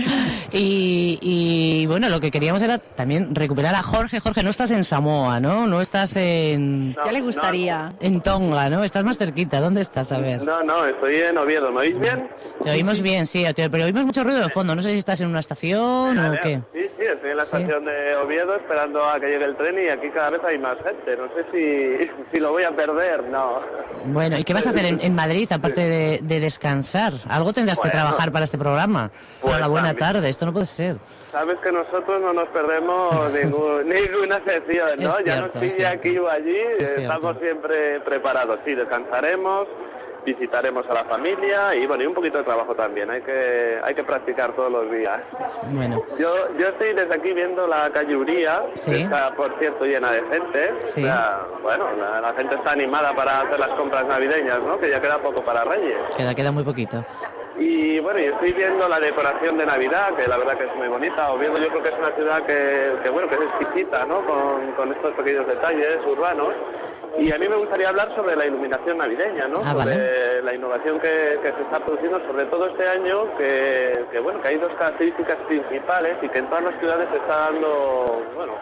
Y, 0.50 1.18
y, 1.22 1.86
bueno, 1.86 2.08
lo 2.08 2.20
que 2.20 2.30
queríamos 2.30 2.60
era 2.62 2.78
también 2.78 3.34
recuperar 3.34 3.74
a 3.74 3.82
Jorge. 3.82 4.18
Jorge, 4.20 4.42
no 4.42 4.50
estás 4.50 4.70
en 4.70 4.82
Samoa, 4.84 5.38
¿no? 5.40 5.66
No 5.66 5.80
estás 5.80 6.16
en, 6.16 6.90
No, 6.94 7.04
ya 7.04 7.12
le 7.12 7.20
gustaría. 7.20 7.92
en 8.00 8.20
Tonga, 8.20 8.68
¿no? 8.70 8.82
Estás 8.82 9.04
más 9.04 9.16
cerquita. 9.18 9.60
¿Dónde 9.60 9.80
estás? 9.80 10.10
A 10.12 10.18
ver. 10.18 10.42
No, 10.42 10.62
no, 10.62 10.84
estoy 10.86 11.16
en 11.16 11.38
Oviedo. 11.38 11.70
¿Me 11.70 11.80
oís 11.80 11.98
bien? 12.00 12.28
Te 12.62 12.70
oímos 12.70 13.00
bien, 13.00 13.26
sí, 13.26 13.44
te- 13.54 13.70
pero 13.70 13.84
oímos 13.84 14.04
mucho 14.06 14.24
ruido 14.24 14.40
de 14.40 14.48
fondo. 14.50 14.74
No 14.74 14.82
sé 14.82 14.90
si 14.92 14.98
estás 14.98 15.20
en 15.20 15.28
una 15.28 15.40
estación 15.40 16.18
o 16.18 16.32
qué. 16.42 16.60
Sí, 16.72 16.80
sí, 17.04 17.10
estoy 17.10 17.30
en 17.30 17.36
la 17.36 17.44
Sí. 17.44 17.56
estación 17.56 17.84
de 17.84 18.16
Oviedo 18.16 18.54
esperando 18.56 19.04
a 19.04 19.18
que 19.20 19.26
llegue 19.26 19.44
el 19.44 19.56
tren 19.56 19.78
y 19.78 19.88
aquí 19.88 20.08
cada 20.10 20.28
vez 20.30 20.40
hay 20.44 20.58
más 20.58 20.76
gente. 20.82 21.16
No 21.16 21.28
sé 21.34 21.44
si, 21.52 22.10
si 22.32 22.40
lo 22.40 22.52
voy 22.52 22.62
a 22.64 22.70
perder, 22.70 23.24
no. 23.24 23.60
Bueno, 24.06 24.38
¿y 24.38 24.44
qué 24.44 24.54
vas 24.54 24.66
a 24.66 24.70
hacer 24.70 24.84
en, 24.86 25.00
en 25.00 25.14
Madrid 25.14 25.50
aparte 25.52 25.80
de, 25.88 26.18
de 26.22 26.40
descansar? 26.40 27.12
Algo 27.28 27.52
tendrás 27.52 27.78
que 27.80 27.88
Bueno. 27.88 28.00
trabajar 28.02 28.32
para 28.32 28.44
este 28.44 28.58
programa. 28.58 29.10
Pues 29.40 29.52
Para 29.52 29.58
la 29.60 29.68
buena 29.68 29.88
también. 29.88 30.12
tarde, 30.12 30.28
esto 30.28 30.46
no 30.46 30.52
puede 30.52 30.66
ser. 30.66 30.96
Sabes 31.30 31.58
que 31.60 31.72
nosotros 31.72 32.20
no 32.20 32.32
nos 32.32 32.48
perdemos 32.48 33.14
ningún- 33.32 33.88
ninguna 33.88 34.36
sesión, 34.44 34.90
¿no? 34.98 35.08
Es 35.08 35.18
ya 35.24 35.34
cierto, 35.34 35.58
nos 35.60 35.72
pilla 35.74 35.90
aquí 35.92 36.18
o 36.18 36.28
allí, 36.28 36.56
Es 36.78 36.82
eh, 36.82 36.86
cierto. 36.86 37.00
estamos 37.02 37.36
siempre 37.40 38.00
preparados. 38.00 38.60
Sí, 38.66 38.74
descansaremos, 38.74 39.66
visitaremos 40.24 40.86
a 40.88 40.94
la 40.94 41.04
familia 41.04 41.74
y 41.74 41.86
bueno, 41.86 42.04
y 42.04 42.06
un 42.06 42.14
poquito 42.14 42.38
de 42.38 42.44
trabajo 42.44 42.74
también. 42.74 43.10
Hay 43.10 43.22
que, 43.22 43.78
hay 43.82 43.94
que 43.94 44.04
practicar 44.04 44.52
todos 44.54 44.70
los 44.70 44.90
días. 44.90 45.20
Bueno, 45.70 46.02
Yo, 46.18 46.32
yo 46.58 46.68
estoy 46.68 46.92
desde 46.94 47.14
aquí 47.14 47.32
viendo 47.32 47.66
la 47.66 47.90
calle 47.90 48.16
Uría, 48.16 48.62
Sí. 48.74 48.90
que 48.90 49.00
está, 49.02 49.34
por 49.34 49.58
cierto, 49.58 49.84
llena 49.84 50.12
de 50.12 50.22
gente. 50.22 50.74
Sí. 50.84 51.00
O 51.02 51.06
sea, 51.06 51.40
bueno, 51.62 51.86
la, 51.98 52.20
la 52.20 52.32
gente 52.34 52.54
está 52.54 52.72
animada 52.72 53.14
para 53.14 53.40
hacer 53.42 53.58
las 53.58 53.70
compras 53.70 54.06
navideñas, 54.06 54.60
¿no? 54.62 54.78
Que 54.78 54.90
ya 54.90 55.00
queda 55.00 55.18
poco 55.18 55.42
para 55.44 55.64
Reyes. 55.64 55.96
queda, 56.16 56.34
queda 56.34 56.52
muy 56.52 56.64
poquito. 56.64 57.04
Y 57.58 58.00
bueno, 58.00 58.18
y 58.18 58.24
estoy 58.24 58.52
viendo 58.52 58.88
la 58.88 58.98
decoración 58.98 59.58
de 59.58 59.66
Navidad, 59.66 60.14
que 60.16 60.26
la 60.26 60.38
verdad 60.38 60.56
que 60.56 60.64
es 60.64 60.74
muy 60.76 60.88
bonita. 60.88 61.32
Oviedo 61.32 61.54
yo 61.56 61.68
creo 61.68 61.82
que 61.82 61.88
es 61.90 61.98
una 61.98 62.10
ciudad 62.12 62.42
que, 62.46 62.92
que, 63.02 63.10
bueno, 63.10 63.28
que 63.28 63.34
es 63.34 63.42
exquisita, 63.42 64.06
¿no? 64.06 64.24
Con, 64.24 64.72
con 64.72 64.92
estos 64.92 65.12
pequeños 65.14 65.46
detalles 65.46 65.98
urbanos. 66.06 66.54
Y 67.18 67.30
a 67.30 67.36
mí 67.36 67.46
me 67.46 67.56
gustaría 67.56 67.90
hablar 67.90 68.14
sobre 68.16 68.34
la 68.36 68.46
iluminación 68.46 68.96
navideña, 68.96 69.46
¿no? 69.48 69.60
Ah, 69.62 69.72
sobre 69.72 69.96
vale. 69.96 70.42
la 70.42 70.54
innovación 70.54 70.98
que, 70.98 71.38
que 71.42 71.52
se 71.52 71.62
está 71.62 71.78
produciendo, 71.80 72.20
sobre 72.26 72.46
todo 72.46 72.68
este 72.68 72.88
año, 72.88 73.36
que, 73.36 74.06
que, 74.10 74.18
bueno, 74.18 74.40
que 74.40 74.48
hay 74.48 74.56
dos 74.56 74.72
características 74.78 75.36
principales 75.46 76.16
y 76.22 76.28
que 76.30 76.38
en 76.38 76.46
todas 76.46 76.64
las 76.64 76.78
ciudades 76.78 77.08
se 77.10 77.18
está 77.18 77.50
dando, 77.50 78.24
bueno, 78.34 78.54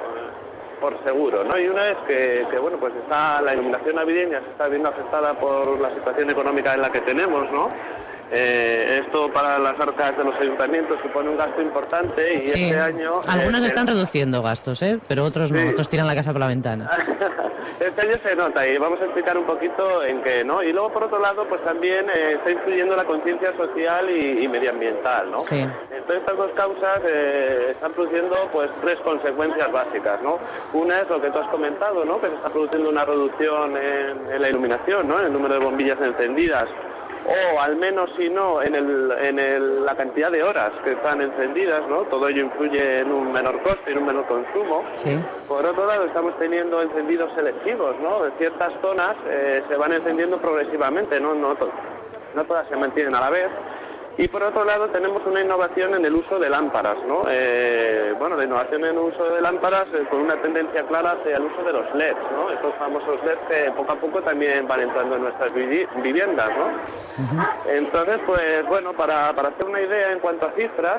por 0.81 1.01
seguro, 1.05 1.45
¿no? 1.45 1.57
Y 1.59 1.69
una 1.69 1.91
es 1.91 1.97
que, 2.09 2.45
que, 2.51 2.59
bueno, 2.59 2.77
pues 2.79 2.93
está 2.97 3.41
la 3.41 3.55
iluminación 3.55 3.95
navideña 3.95 4.41
se 4.41 4.51
está 4.51 4.67
viendo 4.67 4.89
afectada 4.89 5.35
por 5.35 5.79
la 5.79 5.95
situación 5.95 6.31
económica 6.31 6.75
en 6.75 6.83
la 6.83 6.91
que 6.91 7.03
tenemos, 7.03 7.53
¿no? 7.53 7.69
Eh, 8.33 9.03
esto 9.05 9.33
para 9.33 9.59
las 9.59 9.79
arcas 9.81 10.17
de 10.17 10.25
los 10.25 10.35
ayuntamientos 10.41 10.99
supone 11.03 11.31
un 11.31 11.37
gasto 11.37 11.61
importante 11.61 12.35
y 12.35 12.43
Sí. 12.47 12.65
este 12.67 12.79
año... 12.79 13.19
Algunos 13.29 13.65
eh, 13.65 13.67
están 13.67 13.87
reduciendo 13.87 14.41
gastos, 14.43 14.83
¿eh? 14.83 14.99
Pero 15.09 15.25
otros 15.25 15.51
no, 15.51 15.59
Sí. 15.61 15.69
otros 15.69 15.89
tiran 15.89 16.07
la 16.07 16.15
casa 16.15 16.31
por 16.33 16.41
la 16.41 16.47
ventana. 16.47 16.89
Este 17.79 18.03
año 18.03 18.17
se 18.23 18.37
nota 18.37 18.67
y 18.69 18.77
vamos 18.77 19.01
a 19.01 19.05
explicar 19.05 19.39
un 19.39 19.45
poquito 19.47 20.05
en 20.05 20.23
qué, 20.23 20.45
¿no? 20.45 20.63
Y 20.63 20.71
luego, 20.73 20.93
por 20.93 21.05
otro 21.05 21.19
lado, 21.19 21.47
pues 21.49 21.63
también 21.63 22.07
eh, 22.11 22.33
está 22.35 22.51
influyendo 22.51 22.95
la 22.95 23.05
conciencia 23.05 23.57
social 23.57 24.11
y, 24.11 24.45
y 24.45 24.49
medioambiental, 24.49 25.31
¿no? 25.31 25.39
Sí. 25.41 25.61
Entonces, 25.91 26.17
estas 26.19 26.37
dos 26.37 26.51
causas 26.55 27.01
eh, 27.09 27.69
están 27.71 27.93
produciendo, 27.93 28.37
pues, 28.53 28.69
tres 28.83 28.97
consecuencias 29.03 29.73
básicas, 29.73 30.21
¿no? 30.23 30.39
Una 30.75 30.99
es 31.01 31.09
lo 31.09 31.23
que 31.23 31.31
tú 31.31 31.39
has 31.39 31.49
comentado, 31.49 32.05
¿no? 32.05 32.21
Que 32.21 32.29
se 32.29 32.35
está 32.35 32.51
produciendo 32.51 32.91
una 32.91 33.05
reducción 33.05 33.75
en, 33.77 34.31
en 34.31 34.43
la 34.43 34.49
iluminación, 34.49 35.09
¿no? 35.09 35.19
En 35.19 35.27
el 35.27 35.33
número 35.33 35.55
de 35.55 35.61
bombillas 35.65 35.99
encendidas 36.03 36.65
o 37.31 37.61
al 37.61 37.77
menos 37.77 38.11
si 38.17 38.29
no 38.29 38.61
en, 38.63 38.75
el, 38.75 39.13
en 39.23 39.39
el- 39.39 39.85
la 39.87 39.95
cantidad 39.95 40.31
de 40.31 40.43
horas 40.43 40.71
que 40.83 40.93
están 40.93 41.21
encendidas, 41.21 41.87
¿no? 41.89 42.03
Todo 42.03 42.29
ello 42.29 42.43
influye 42.43 42.99
en 43.01 43.13
un 43.13 43.31
menor 43.33 43.63
coste, 43.63 43.93
en 43.93 43.99
un 43.99 44.07
menor 44.07 44.27
consumo. 44.27 44.85
Sí. 44.95 45.17
Por 45.47 45.65
otro 45.65 45.87
lado, 45.87 46.05
estamos 46.07 46.37
teniendo 46.39 46.83
encendidos 46.83 47.31
selectivos, 47.37 47.95
¿no? 48.01 48.27
En 48.27 48.33
ciertas 48.39 48.73
zonas 48.83 49.15
eh, 49.29 49.63
se 49.69 49.77
van 49.77 49.93
encendiendo 49.93 50.39
progresivamente, 50.39 51.21
¿no? 51.21 51.35
No, 51.35 51.55
to- 51.55 51.71
no 52.35 52.45
todas 52.45 52.67
se 52.69 52.77
mantienen 52.77 53.15
a 53.15 53.21
la 53.21 53.31
vez. 53.31 53.49
Y 54.19 54.29
por 54.29 54.43
otro 54.43 54.65
lado, 54.65 54.89
tenemos 54.89 55.23
una 55.25 55.41
innovación 55.41 55.95
en 55.95 56.05
el 56.05 56.15
uso 56.15 56.39
de 56.39 56.51
lámparas, 56.51 56.97
¿no? 57.07 57.23
Eh, 57.31 58.13
bueno, 58.19 58.37
la 58.37 58.45
innovación 58.45 58.85
en 58.85 58.91
el 58.91 58.99
uso 58.99 59.25
de 59.31 59.41
lámparas 59.41 59.85
eh, 59.95 60.05
con 60.11 60.21
una 60.21 60.37
tendencia 60.43 60.83
clara 60.83 61.13
hacia 61.13 61.37
el 61.37 61.45
uso 61.45 61.63
de 61.63 61.73
los 61.73 61.95
LEDs, 61.95 62.19
¿no? 62.33 62.51
Estos 62.51 62.75
famosos 62.75 63.19
LEDs 63.25 63.39
que 63.49 63.71
poco 63.73 63.93
a 63.93 63.97
poco 63.97 64.21
también 64.23 64.69
van 64.69 64.81
entrando 64.81 65.17
en 65.17 65.23
nuestras 65.23 65.53
vivi- 65.55 65.89
viviendas, 66.03 66.51
¿no? 66.51 66.67
Entonces, 67.71 68.19
pues 68.27 68.67
bueno, 68.69 68.93
para, 68.93 69.33
para 69.33 69.49
hacer 69.51 69.65
una 69.67 69.81
idea 69.81 70.13
en 70.13 70.19
cuanto 70.19 70.47
a 70.47 70.51
cifras, 70.53 70.99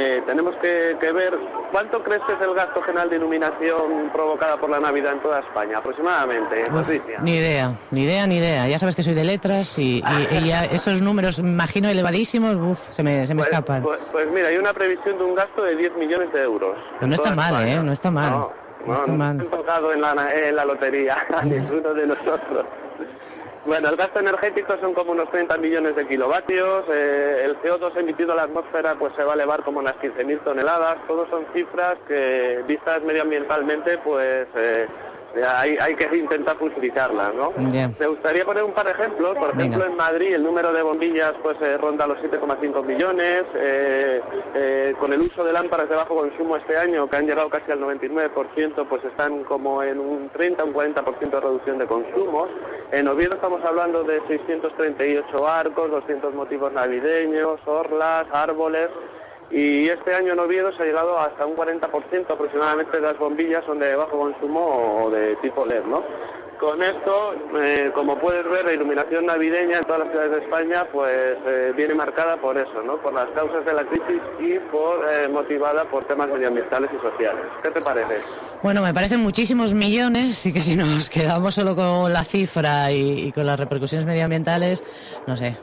eh, 0.00 0.22
tenemos 0.26 0.54
que, 0.62 0.96
que 1.00 1.10
ver 1.12 1.36
cuánto 1.72 2.02
crees 2.04 2.22
que 2.26 2.32
es 2.34 2.40
el 2.40 2.54
gasto 2.54 2.80
general 2.82 3.10
de 3.10 3.16
iluminación 3.16 4.10
provocada 4.12 4.56
por 4.56 4.70
la 4.70 4.78
Navidad 4.78 5.14
en 5.14 5.20
toda 5.20 5.40
España, 5.40 5.78
aproximadamente, 5.78 6.66
Uf, 6.72 6.88
ni 7.22 7.34
idea, 7.36 7.72
ni 7.90 8.04
idea, 8.04 8.26
ni 8.28 8.38
idea. 8.38 8.68
Ya 8.68 8.78
sabes 8.78 8.94
que 8.94 9.02
soy 9.02 9.14
de 9.14 9.24
letras 9.24 9.76
y, 9.76 9.98
y- 10.30 10.36
y 10.36 10.46
ya 10.46 10.64
esos 10.66 11.02
números, 11.02 11.40
me 11.42 11.50
imagino, 11.50 11.88
elevadísimos, 11.88 12.56
uf, 12.58 12.78
se 12.90 13.02
me, 13.02 13.26
se 13.26 13.34
me 13.34 13.40
Pues, 13.42 13.48
escapan. 13.52 13.82
pues- 13.82 13.98
pues 14.12 14.30
mira, 14.30 14.48
hay 14.48 14.56
una 14.56 14.72
previsión 14.72 15.18
de 15.18 15.24
un 15.24 15.34
gasto 15.34 15.62
de 15.62 15.74
10 15.74 15.92
millones 15.96 16.32
de 16.32 16.42
euros. 16.42 16.76
Pues 16.98 17.08
no 17.08 17.14
está 17.14 17.34
mal, 17.34 17.54
España. 17.54 17.72
¿eh? 17.74 17.82
No 17.82 17.92
está 17.92 18.10
mal. 18.12 18.30
No, 18.30 18.38
No 18.38 18.86
no, 18.86 18.94
está 18.94 19.12
mal. 19.12 19.40
han 19.40 19.50
tocado 19.50 19.92
en 19.92 20.00
la, 20.00 20.28
en 20.32 20.54
la 20.56 20.64
lotería 20.64 21.16
ninguno 21.44 21.92
de 21.94 22.06
nosotros. 22.06 22.66
Bueno, 23.66 23.88
el 23.90 23.96
gasto 23.96 24.20
energético 24.20 24.76
son 24.80 24.94
como 24.94 25.12
unos 25.12 25.30
30 25.30 25.56
millones 25.58 25.94
de 25.94 26.06
kilovatios, 26.06 26.84
eh, 26.90 27.42
el 27.44 27.56
CO2 27.60 27.96
emitido 27.98 28.32
a 28.32 28.36
la 28.36 28.42
atmósfera 28.44 28.94
pues 28.98 29.12
se 29.14 29.22
va 29.24 29.32
a 29.32 29.34
elevar 29.34 29.62
como 29.62 29.80
unas 29.80 29.94
15.000 29.96 30.40
toneladas, 30.42 30.96
todos 31.06 31.28
son 31.28 31.44
cifras 31.52 31.96
que 32.06 32.62
vistas 32.66 33.02
medioambientalmente 33.02 33.98
pues 33.98 34.46
eh, 34.54 34.86
hay, 35.46 35.76
hay 35.78 35.94
que 35.94 36.16
intentar 36.16 36.56
justificarlas, 36.56 37.34
¿no? 37.34 37.52
Me 38.00 38.06
gustaría 38.06 38.44
poner 38.44 38.64
un 38.64 38.72
par 38.72 38.86
de 38.86 38.92
ejemplos. 38.92 39.36
Por 39.36 39.50
Venga. 39.52 39.64
ejemplo, 39.64 39.86
en 39.86 39.96
Madrid 39.96 40.34
el 40.34 40.42
número 40.42 40.72
de 40.72 40.82
bombillas 40.82 41.34
pues 41.42 41.56
eh, 41.60 41.76
ronda 41.76 42.06
los 42.06 42.18
7,5 42.18 42.84
millones. 42.84 43.44
eh, 43.54 44.22
eh, 44.54 44.94
con 44.98 45.12
el 45.12 45.20
uso 45.20 45.44
de 45.44 45.52
lámparas 45.52 45.88
de 45.88 45.94
bajo 45.96 46.14
consumo 46.16 46.56
este 46.56 46.76
año, 46.76 47.08
que 47.08 47.16
han 47.18 47.26
llegado 47.26 47.50
casi 47.50 47.70
al 47.70 47.80
99%, 47.80 48.86
pues 48.88 49.04
están 49.04 49.44
como 49.44 49.82
en 49.82 50.00
un 50.00 50.30
30, 50.30 50.64
un 50.64 50.72
40% 50.72 51.30
de 51.30 51.40
reducción 51.40 51.78
de 51.78 51.86
consumos. 51.86 52.48
En 52.90 53.06
Oviedo 53.06 53.34
estamos 53.34 53.62
hablando 53.64 54.02
de 54.02 54.18
638 54.26 55.46
arcos, 55.46 55.90
200 55.90 56.32
motivos 56.32 56.72
navideños, 56.72 57.60
orlas, 57.66 58.26
árboles. 58.32 58.88
Y 59.50 59.88
este 59.90 60.14
año 60.14 60.32
en 60.32 60.38
Oviedo 60.38 60.72
se 60.72 60.82
ha 60.82 60.86
llegado 60.86 61.18
hasta 61.18 61.44
un 61.44 61.54
40% 61.54 62.30
aproximadamente 62.30 62.96
de 62.96 63.02
las 63.02 63.18
bombillas 63.18 63.64
son 63.66 63.78
de 63.78 63.94
bajo 63.94 64.18
consumo 64.18 65.04
o 65.04 65.10
de 65.10 65.36
tipo 65.36 65.66
LED. 65.66 65.82
Con 66.58 66.82
esto, 66.82 67.34
eh, 67.62 67.92
como 67.94 68.18
puedes 68.18 68.44
ver, 68.48 68.64
la 68.64 68.72
iluminación 68.72 69.26
navideña 69.26 69.78
en 69.78 69.84
todas 69.84 70.00
las 70.00 70.10
ciudades 70.10 70.32
de 70.32 70.38
España 70.38 70.86
pues 70.90 71.36
eh, 71.46 71.72
viene 71.76 71.94
marcada 71.94 72.36
por 72.38 72.58
eso. 72.58 72.82
Por 73.02 73.12
las 73.12 73.28
causas 73.28 73.64
de 73.64 73.74
la 73.74 73.84
crisis 73.84 74.20
y 74.40 74.58
por 74.70 75.06
eh, 75.08 75.28
motivada 75.28 75.84
por 75.84 76.04
temas 76.04 76.28
medioambientales 76.28 76.90
y 76.92 77.00
sociales. 77.00 77.44
¿Qué 77.62 77.70
te 77.70 77.80
parece? 77.80 78.22
Bueno, 78.60 78.82
me 78.82 78.92
parecen 78.92 79.20
muchísimos 79.20 79.72
millones 79.72 80.44
y 80.44 80.52
que 80.52 80.62
si 80.62 80.74
nos 80.74 81.08
quedamos 81.10 81.54
solo 81.54 81.76
con 81.76 82.12
la 82.12 82.24
cifra 82.24 82.90
y, 82.92 83.28
y 83.28 83.32
con 83.32 83.46
las 83.46 83.58
repercusiones 83.58 84.04
medioambientales, 84.04 84.82
no 85.26 85.36
sé, 85.36 85.58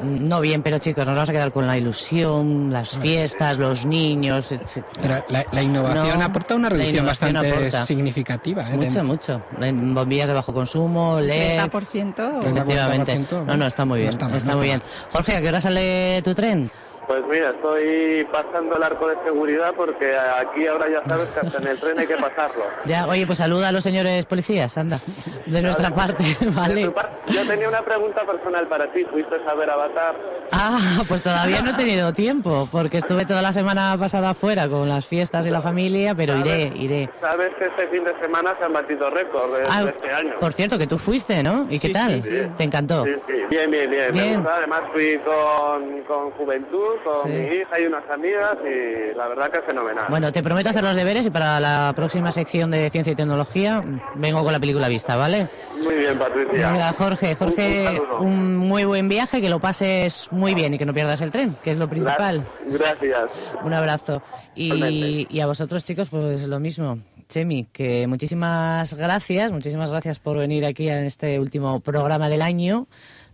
no 0.00 0.40
bien, 0.40 0.62
pero 0.64 0.78
chicos, 0.80 1.06
nos 1.06 1.14
vamos 1.14 1.28
a 1.28 1.32
quedar 1.32 1.52
con 1.52 1.68
la 1.68 1.78
ilusión, 1.78 2.70
las 2.72 2.90
fiestas, 2.98 3.58
los 3.58 3.86
niños. 3.86 4.50
etc. 4.50 4.84
Pero 5.00 5.22
la, 5.28 5.44
la 5.52 5.62
innovación 5.62 6.18
No, 6.18 6.24
aporta 6.24 6.56
una 6.56 6.68
reducción 6.68 7.06
bastante 7.06 7.48
aporta. 7.48 7.86
significativa. 7.86 8.68
¿eh? 8.68 8.76
Mucho, 8.76 9.04
mucho. 9.04 9.44
Bombillas 9.50 10.26
de 10.28 10.34
bajo 10.34 10.52
consumo, 10.52 11.20
LEDs. 11.20 11.70
30%. 11.70 12.44
Efectivamente. 12.44 13.18
40%, 13.20 13.44
No, 13.46 13.56
no, 13.56 13.66
está 13.66 13.84
muy 13.84 14.00
bien. 14.00 14.10
está 14.10 14.26
Está, 14.26 14.28
mal, 14.28 14.32
no 14.32 14.50
está 14.50 14.56
muy 14.58 14.66
bien. 14.66 14.82
Jorge, 15.10 15.36
¿a 15.36 15.40
qué 15.40 15.48
hora 15.48 15.60
sale 15.60 16.20
tu 16.24 16.34
tren? 16.34 16.70
Pues 17.06 17.22
mira, 17.30 17.50
estoy 17.50 18.24
pasando 18.32 18.76
el 18.76 18.82
arco 18.82 19.08
de 19.08 19.16
seguridad 19.24 19.74
porque 19.76 20.16
aquí 20.16 20.66
ahora 20.66 20.86
ya 20.88 21.02
sabes 21.08 21.28
que 21.30 21.40
hasta 21.40 21.58
en 21.58 21.66
el 21.66 21.78
tren 21.78 21.98
hay 21.98 22.06
que 22.06 22.16
pasarlo. 22.16 22.64
Ya, 22.84 23.06
oye, 23.06 23.26
pues 23.26 23.38
saluda 23.38 23.68
a 23.68 23.72
los 23.72 23.84
señores 23.84 24.26
policías, 24.26 24.76
anda, 24.76 24.98
de 25.46 25.62
nuestra 25.62 25.90
parte, 25.90 26.24
¿vale? 26.54 26.90
parte, 26.90 27.32
Yo 27.32 27.46
tenía 27.46 27.68
una 27.68 27.82
pregunta 27.82 28.24
personal 28.26 28.66
para 28.66 28.90
ti. 28.92 29.04
¿Fuiste 29.04 29.34
a 29.48 29.54
ver 29.54 29.70
Avatar? 29.70 30.16
Ah, 30.50 31.02
pues 31.06 31.22
todavía 31.22 31.62
no 31.62 31.70
he 31.70 31.74
tenido 31.74 32.12
tiempo, 32.12 32.68
porque 32.72 32.98
estuve 32.98 33.24
toda 33.24 33.40
la 33.40 33.52
semana 33.52 33.96
pasada 33.98 34.30
afuera 34.30 34.68
con 34.68 34.88
las 34.88 35.06
fiestas 35.06 35.46
y 35.46 35.50
la 35.50 35.60
familia, 35.60 36.14
pero 36.14 36.36
iré, 36.36 36.72
iré. 36.76 37.08
Sabes 37.20 37.50
que 37.58 37.64
este 37.66 37.86
fin 37.88 38.04
de 38.04 38.12
semana 38.20 38.54
se 38.58 38.64
han 38.64 38.72
batido 38.72 39.08
récords 39.10 39.52
de, 39.52 39.62
Ah, 39.68 39.84
de 39.84 39.90
este 39.90 40.12
año. 40.12 40.34
por 40.40 40.52
cierto, 40.52 40.76
que 40.78 40.86
tú 40.86 40.98
fuiste, 40.98 41.42
¿no? 41.42 41.62
¿Y 41.70 41.78
qué 41.78 41.90
tal? 41.90 42.22
sí, 42.22 42.30
sí. 42.30 42.42
¿Te 42.56 42.64
encantó? 42.64 43.04
Sí, 43.04 43.12
sí. 43.26 43.32
Bien, 43.48 43.70
bien, 43.70 43.90
bien. 43.90 44.06
Me 44.14 44.22
Bien. 44.22 44.46
Además 44.46 44.80
fui 44.92 45.18
con, 45.24 46.02
con 46.02 46.30
Juventud, 46.32 46.91
con 47.04 47.30
Sí. 47.30 47.36
mi 47.36 47.56
hija 47.56 47.80
y 47.80 47.86
unas 47.86 48.08
amigas 48.10 48.56
y 48.64 49.16
la 49.16 49.28
verdad 49.28 49.50
que 49.50 49.58
es 49.58 49.64
fenomenal. 49.64 50.06
Bueno, 50.08 50.32
te 50.32 50.42
prometo 50.42 50.70
hacer 50.70 50.82
los 50.84 50.96
deberes 50.96 51.26
y 51.26 51.30
para 51.30 51.60
la 51.60 51.92
próxima 51.96 52.30
sección 52.32 52.70
de 52.70 52.88
ciencia 52.90 53.12
y 53.12 53.16
tecnología 53.16 53.82
vengo 54.14 54.42
con 54.42 54.52
la 54.52 54.60
película 54.60 54.88
vista, 54.88 55.16
¿vale? 55.16 55.48
Muy 55.84 55.94
bien, 55.94 56.18
Patricia. 56.18 56.70
Venga, 56.70 56.92
Jorge, 56.92 57.34
Jorge, 57.34 58.00
Un- 58.20 58.56
muy 58.56 58.84
buen 58.84 59.08
viaje, 59.08 59.40
que 59.40 59.48
lo 59.50 59.60
pases 59.60 60.28
muy 60.30 60.54
bien 60.54 60.74
y 60.74 60.78
que 60.78 60.86
no 60.86 60.94
pierdas 60.94 61.20
el 61.20 61.30
tren, 61.30 61.56
que 61.62 61.70
es 61.72 61.78
lo 61.78 61.88
principal. 61.88 62.44
Gra- 62.66 62.78
Gracias. 62.78 63.32
Un 63.62 63.72
abrazo. 63.74 64.22
Y, 64.54 65.26
y 65.30 65.40
a 65.40 65.46
vosotros, 65.46 65.84
chicos, 65.84 66.08
pues 66.10 66.46
lo 66.46 66.58
mismo. 66.60 66.98
Chemi, 67.28 67.64
que 67.72 68.06
muchísimas 68.06 68.92
gracias, 68.94 69.52
muchísimas 69.52 69.90
gracias 69.90 70.18
por 70.18 70.36
venir 70.36 70.66
aquí 70.66 70.88
en 70.90 71.04
este 71.04 71.38
último 71.40 71.80
programa 71.80 72.28
del 72.28 72.42
año. 72.42 72.86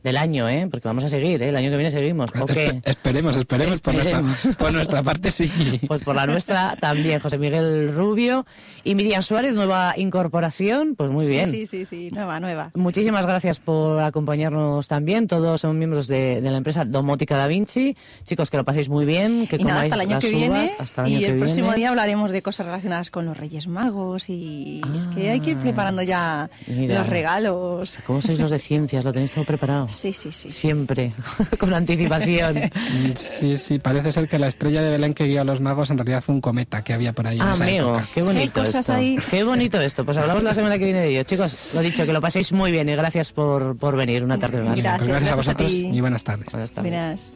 Del 0.08 0.16
año, 0.16 0.48
¿eh? 0.48 0.66
Porque 0.70 0.88
vamos 0.88 1.04
a 1.04 1.08
seguir, 1.08 1.42
¿eh? 1.42 1.48
El 1.50 1.56
año 1.56 1.70
que 1.70 1.76
viene 1.76 1.90
seguimos. 1.90 2.30
¿O 2.40 2.46
qué? 2.46 2.68
Espe- 2.74 2.80
esperemos, 2.90 3.36
esperemos, 3.36 3.80
Por, 3.80 3.94
Esperemos. 3.94 4.24
nuestra, 4.44 4.52
por 4.64 4.72
nuestra 4.72 5.02
parte 5.02 5.30
sí. 5.30 5.80
Pues 5.86 6.02
por 6.02 6.16
la 6.16 6.26
nuestra 6.26 6.76
también, 6.80 7.20
José 7.20 7.38
Miguel 7.38 7.94
Rubio 7.94 8.46
y 8.84 8.94
Miriam 8.94 9.22
Suárez, 9.22 9.54
nueva 9.54 9.94
incorporación, 9.96 10.94
pues 10.96 11.10
muy 11.10 11.26
bien. 11.26 11.46
Sí, 11.50 11.66
sí, 11.66 11.84
sí, 11.84 12.08
sí, 12.08 12.08
nueva, 12.14 12.40
nueva. 12.40 12.70
Muchísimas 12.74 13.26
gracias 13.26 13.60
por 13.60 14.00
acompañarnos 14.00 14.88
también. 14.88 15.26
Todos 15.26 15.60
son 15.60 15.78
miembros 15.78 16.08
de, 16.08 16.40
de 16.40 16.50
la 16.50 16.56
empresa 16.58 16.84
Domótica 16.84 17.36
Da 17.36 17.46
Vinci. 17.46 17.96
Chicos, 18.24 18.50
que 18.50 18.56
lo 18.56 18.64
paséis 18.64 18.88
muy 18.88 19.04
bien, 19.04 19.46
que 19.46 19.56
Y 19.56 19.64
nada, 19.64 19.82
comáis 19.88 19.92
hasta 19.92 19.94
el 19.94 20.00
año 20.08 20.16
las 20.16 20.24
que 20.24 20.30
uvas, 20.30 20.40
viene. 20.40 20.72
hasta 20.78 21.02
el 21.02 21.06
año 21.06 21.16
y 21.16 21.20
que 21.20 21.26
el 21.28 21.36
próximo 21.38 21.66
viene. 21.66 21.76
día 21.76 21.88
hablaremos 21.90 22.30
de 22.30 22.42
cosas 22.42 22.66
relacionadas 22.66 23.10
con 23.10 23.26
los 23.26 23.36
Reyes 23.36 23.66
Magos. 23.68 24.28
Y 24.30 24.80
es 24.98 25.06
que 25.08 25.30
hay 25.30 25.40
que 25.40 25.50
ir 25.50 25.56
preparando 25.58 26.02
ya 26.02 26.48
Mira. 26.66 26.98
los 26.98 27.08
regalos. 27.08 27.98
¿Cómo 28.06 28.20
sois 28.20 28.38
los 28.38 28.50
de 28.50 28.58
ciencias? 28.58 29.04
¿Lo 29.04 29.12
tenéis 29.12 29.32
todo 29.32 29.44
preparado? 29.44 29.88
Sí, 29.98 30.12
sí, 30.12 30.30
sí. 30.30 30.50
Siempre, 30.50 31.12
con 31.58 31.74
anticipación. 31.74 32.70
Sí, 33.16 33.56
sí, 33.56 33.78
parece 33.80 34.12
ser 34.12 34.28
que 34.28 34.38
la 34.38 34.46
estrella 34.46 34.80
de 34.80 34.90
Belén 34.90 35.12
que 35.12 35.24
guió 35.24 35.40
a 35.40 35.44
los 35.44 35.60
magos 35.60 35.90
en 35.90 35.98
realidad 35.98 36.22
fue 36.22 36.36
un 36.36 36.40
cometa 36.40 36.84
que 36.84 36.92
había 36.92 37.12
por 37.12 37.26
ahí 37.26 37.36
en 37.36 37.42
Ah, 37.42 37.52
esa 37.54 37.64
amigo, 37.64 37.88
época. 37.98 38.08
qué 38.14 38.20
Es 38.20 38.26
que 38.26 38.32
hay 38.32 38.36
bonito 38.38 38.60
cosas 38.60 38.76
esto. 38.76 38.92
ahí. 38.92 39.16
Qué 39.30 39.42
bonito 39.42 39.80
esto. 39.80 40.04
Pues 40.04 40.16
hablamos 40.18 40.42
la 40.44 40.54
semana 40.54 40.78
que 40.78 40.84
viene 40.84 41.00
de 41.00 41.08
ello. 41.10 41.22
Chicos, 41.24 41.70
lo 41.74 41.80
dicho, 41.80 42.06
que 42.06 42.12
lo 42.12 42.20
paséis 42.20 42.52
muy 42.52 42.70
bien 42.70 42.88
y 42.88 42.94
gracias 42.94 43.32
por, 43.32 43.76
por 43.76 43.96
venir 43.96 44.22
una 44.22 44.38
tarde 44.38 44.62
más. 44.62 44.78
Gracias. 44.80 44.98
Pues 44.98 45.08
gracias 45.08 45.30
a 45.32 45.34
gracias 45.34 45.48
a 45.48 45.52
vosotros 45.52 45.72
y 45.72 46.00
buenas 46.00 46.22
tardes. 46.24 46.46
Buenas 46.52 46.72
tardes. 46.72 47.32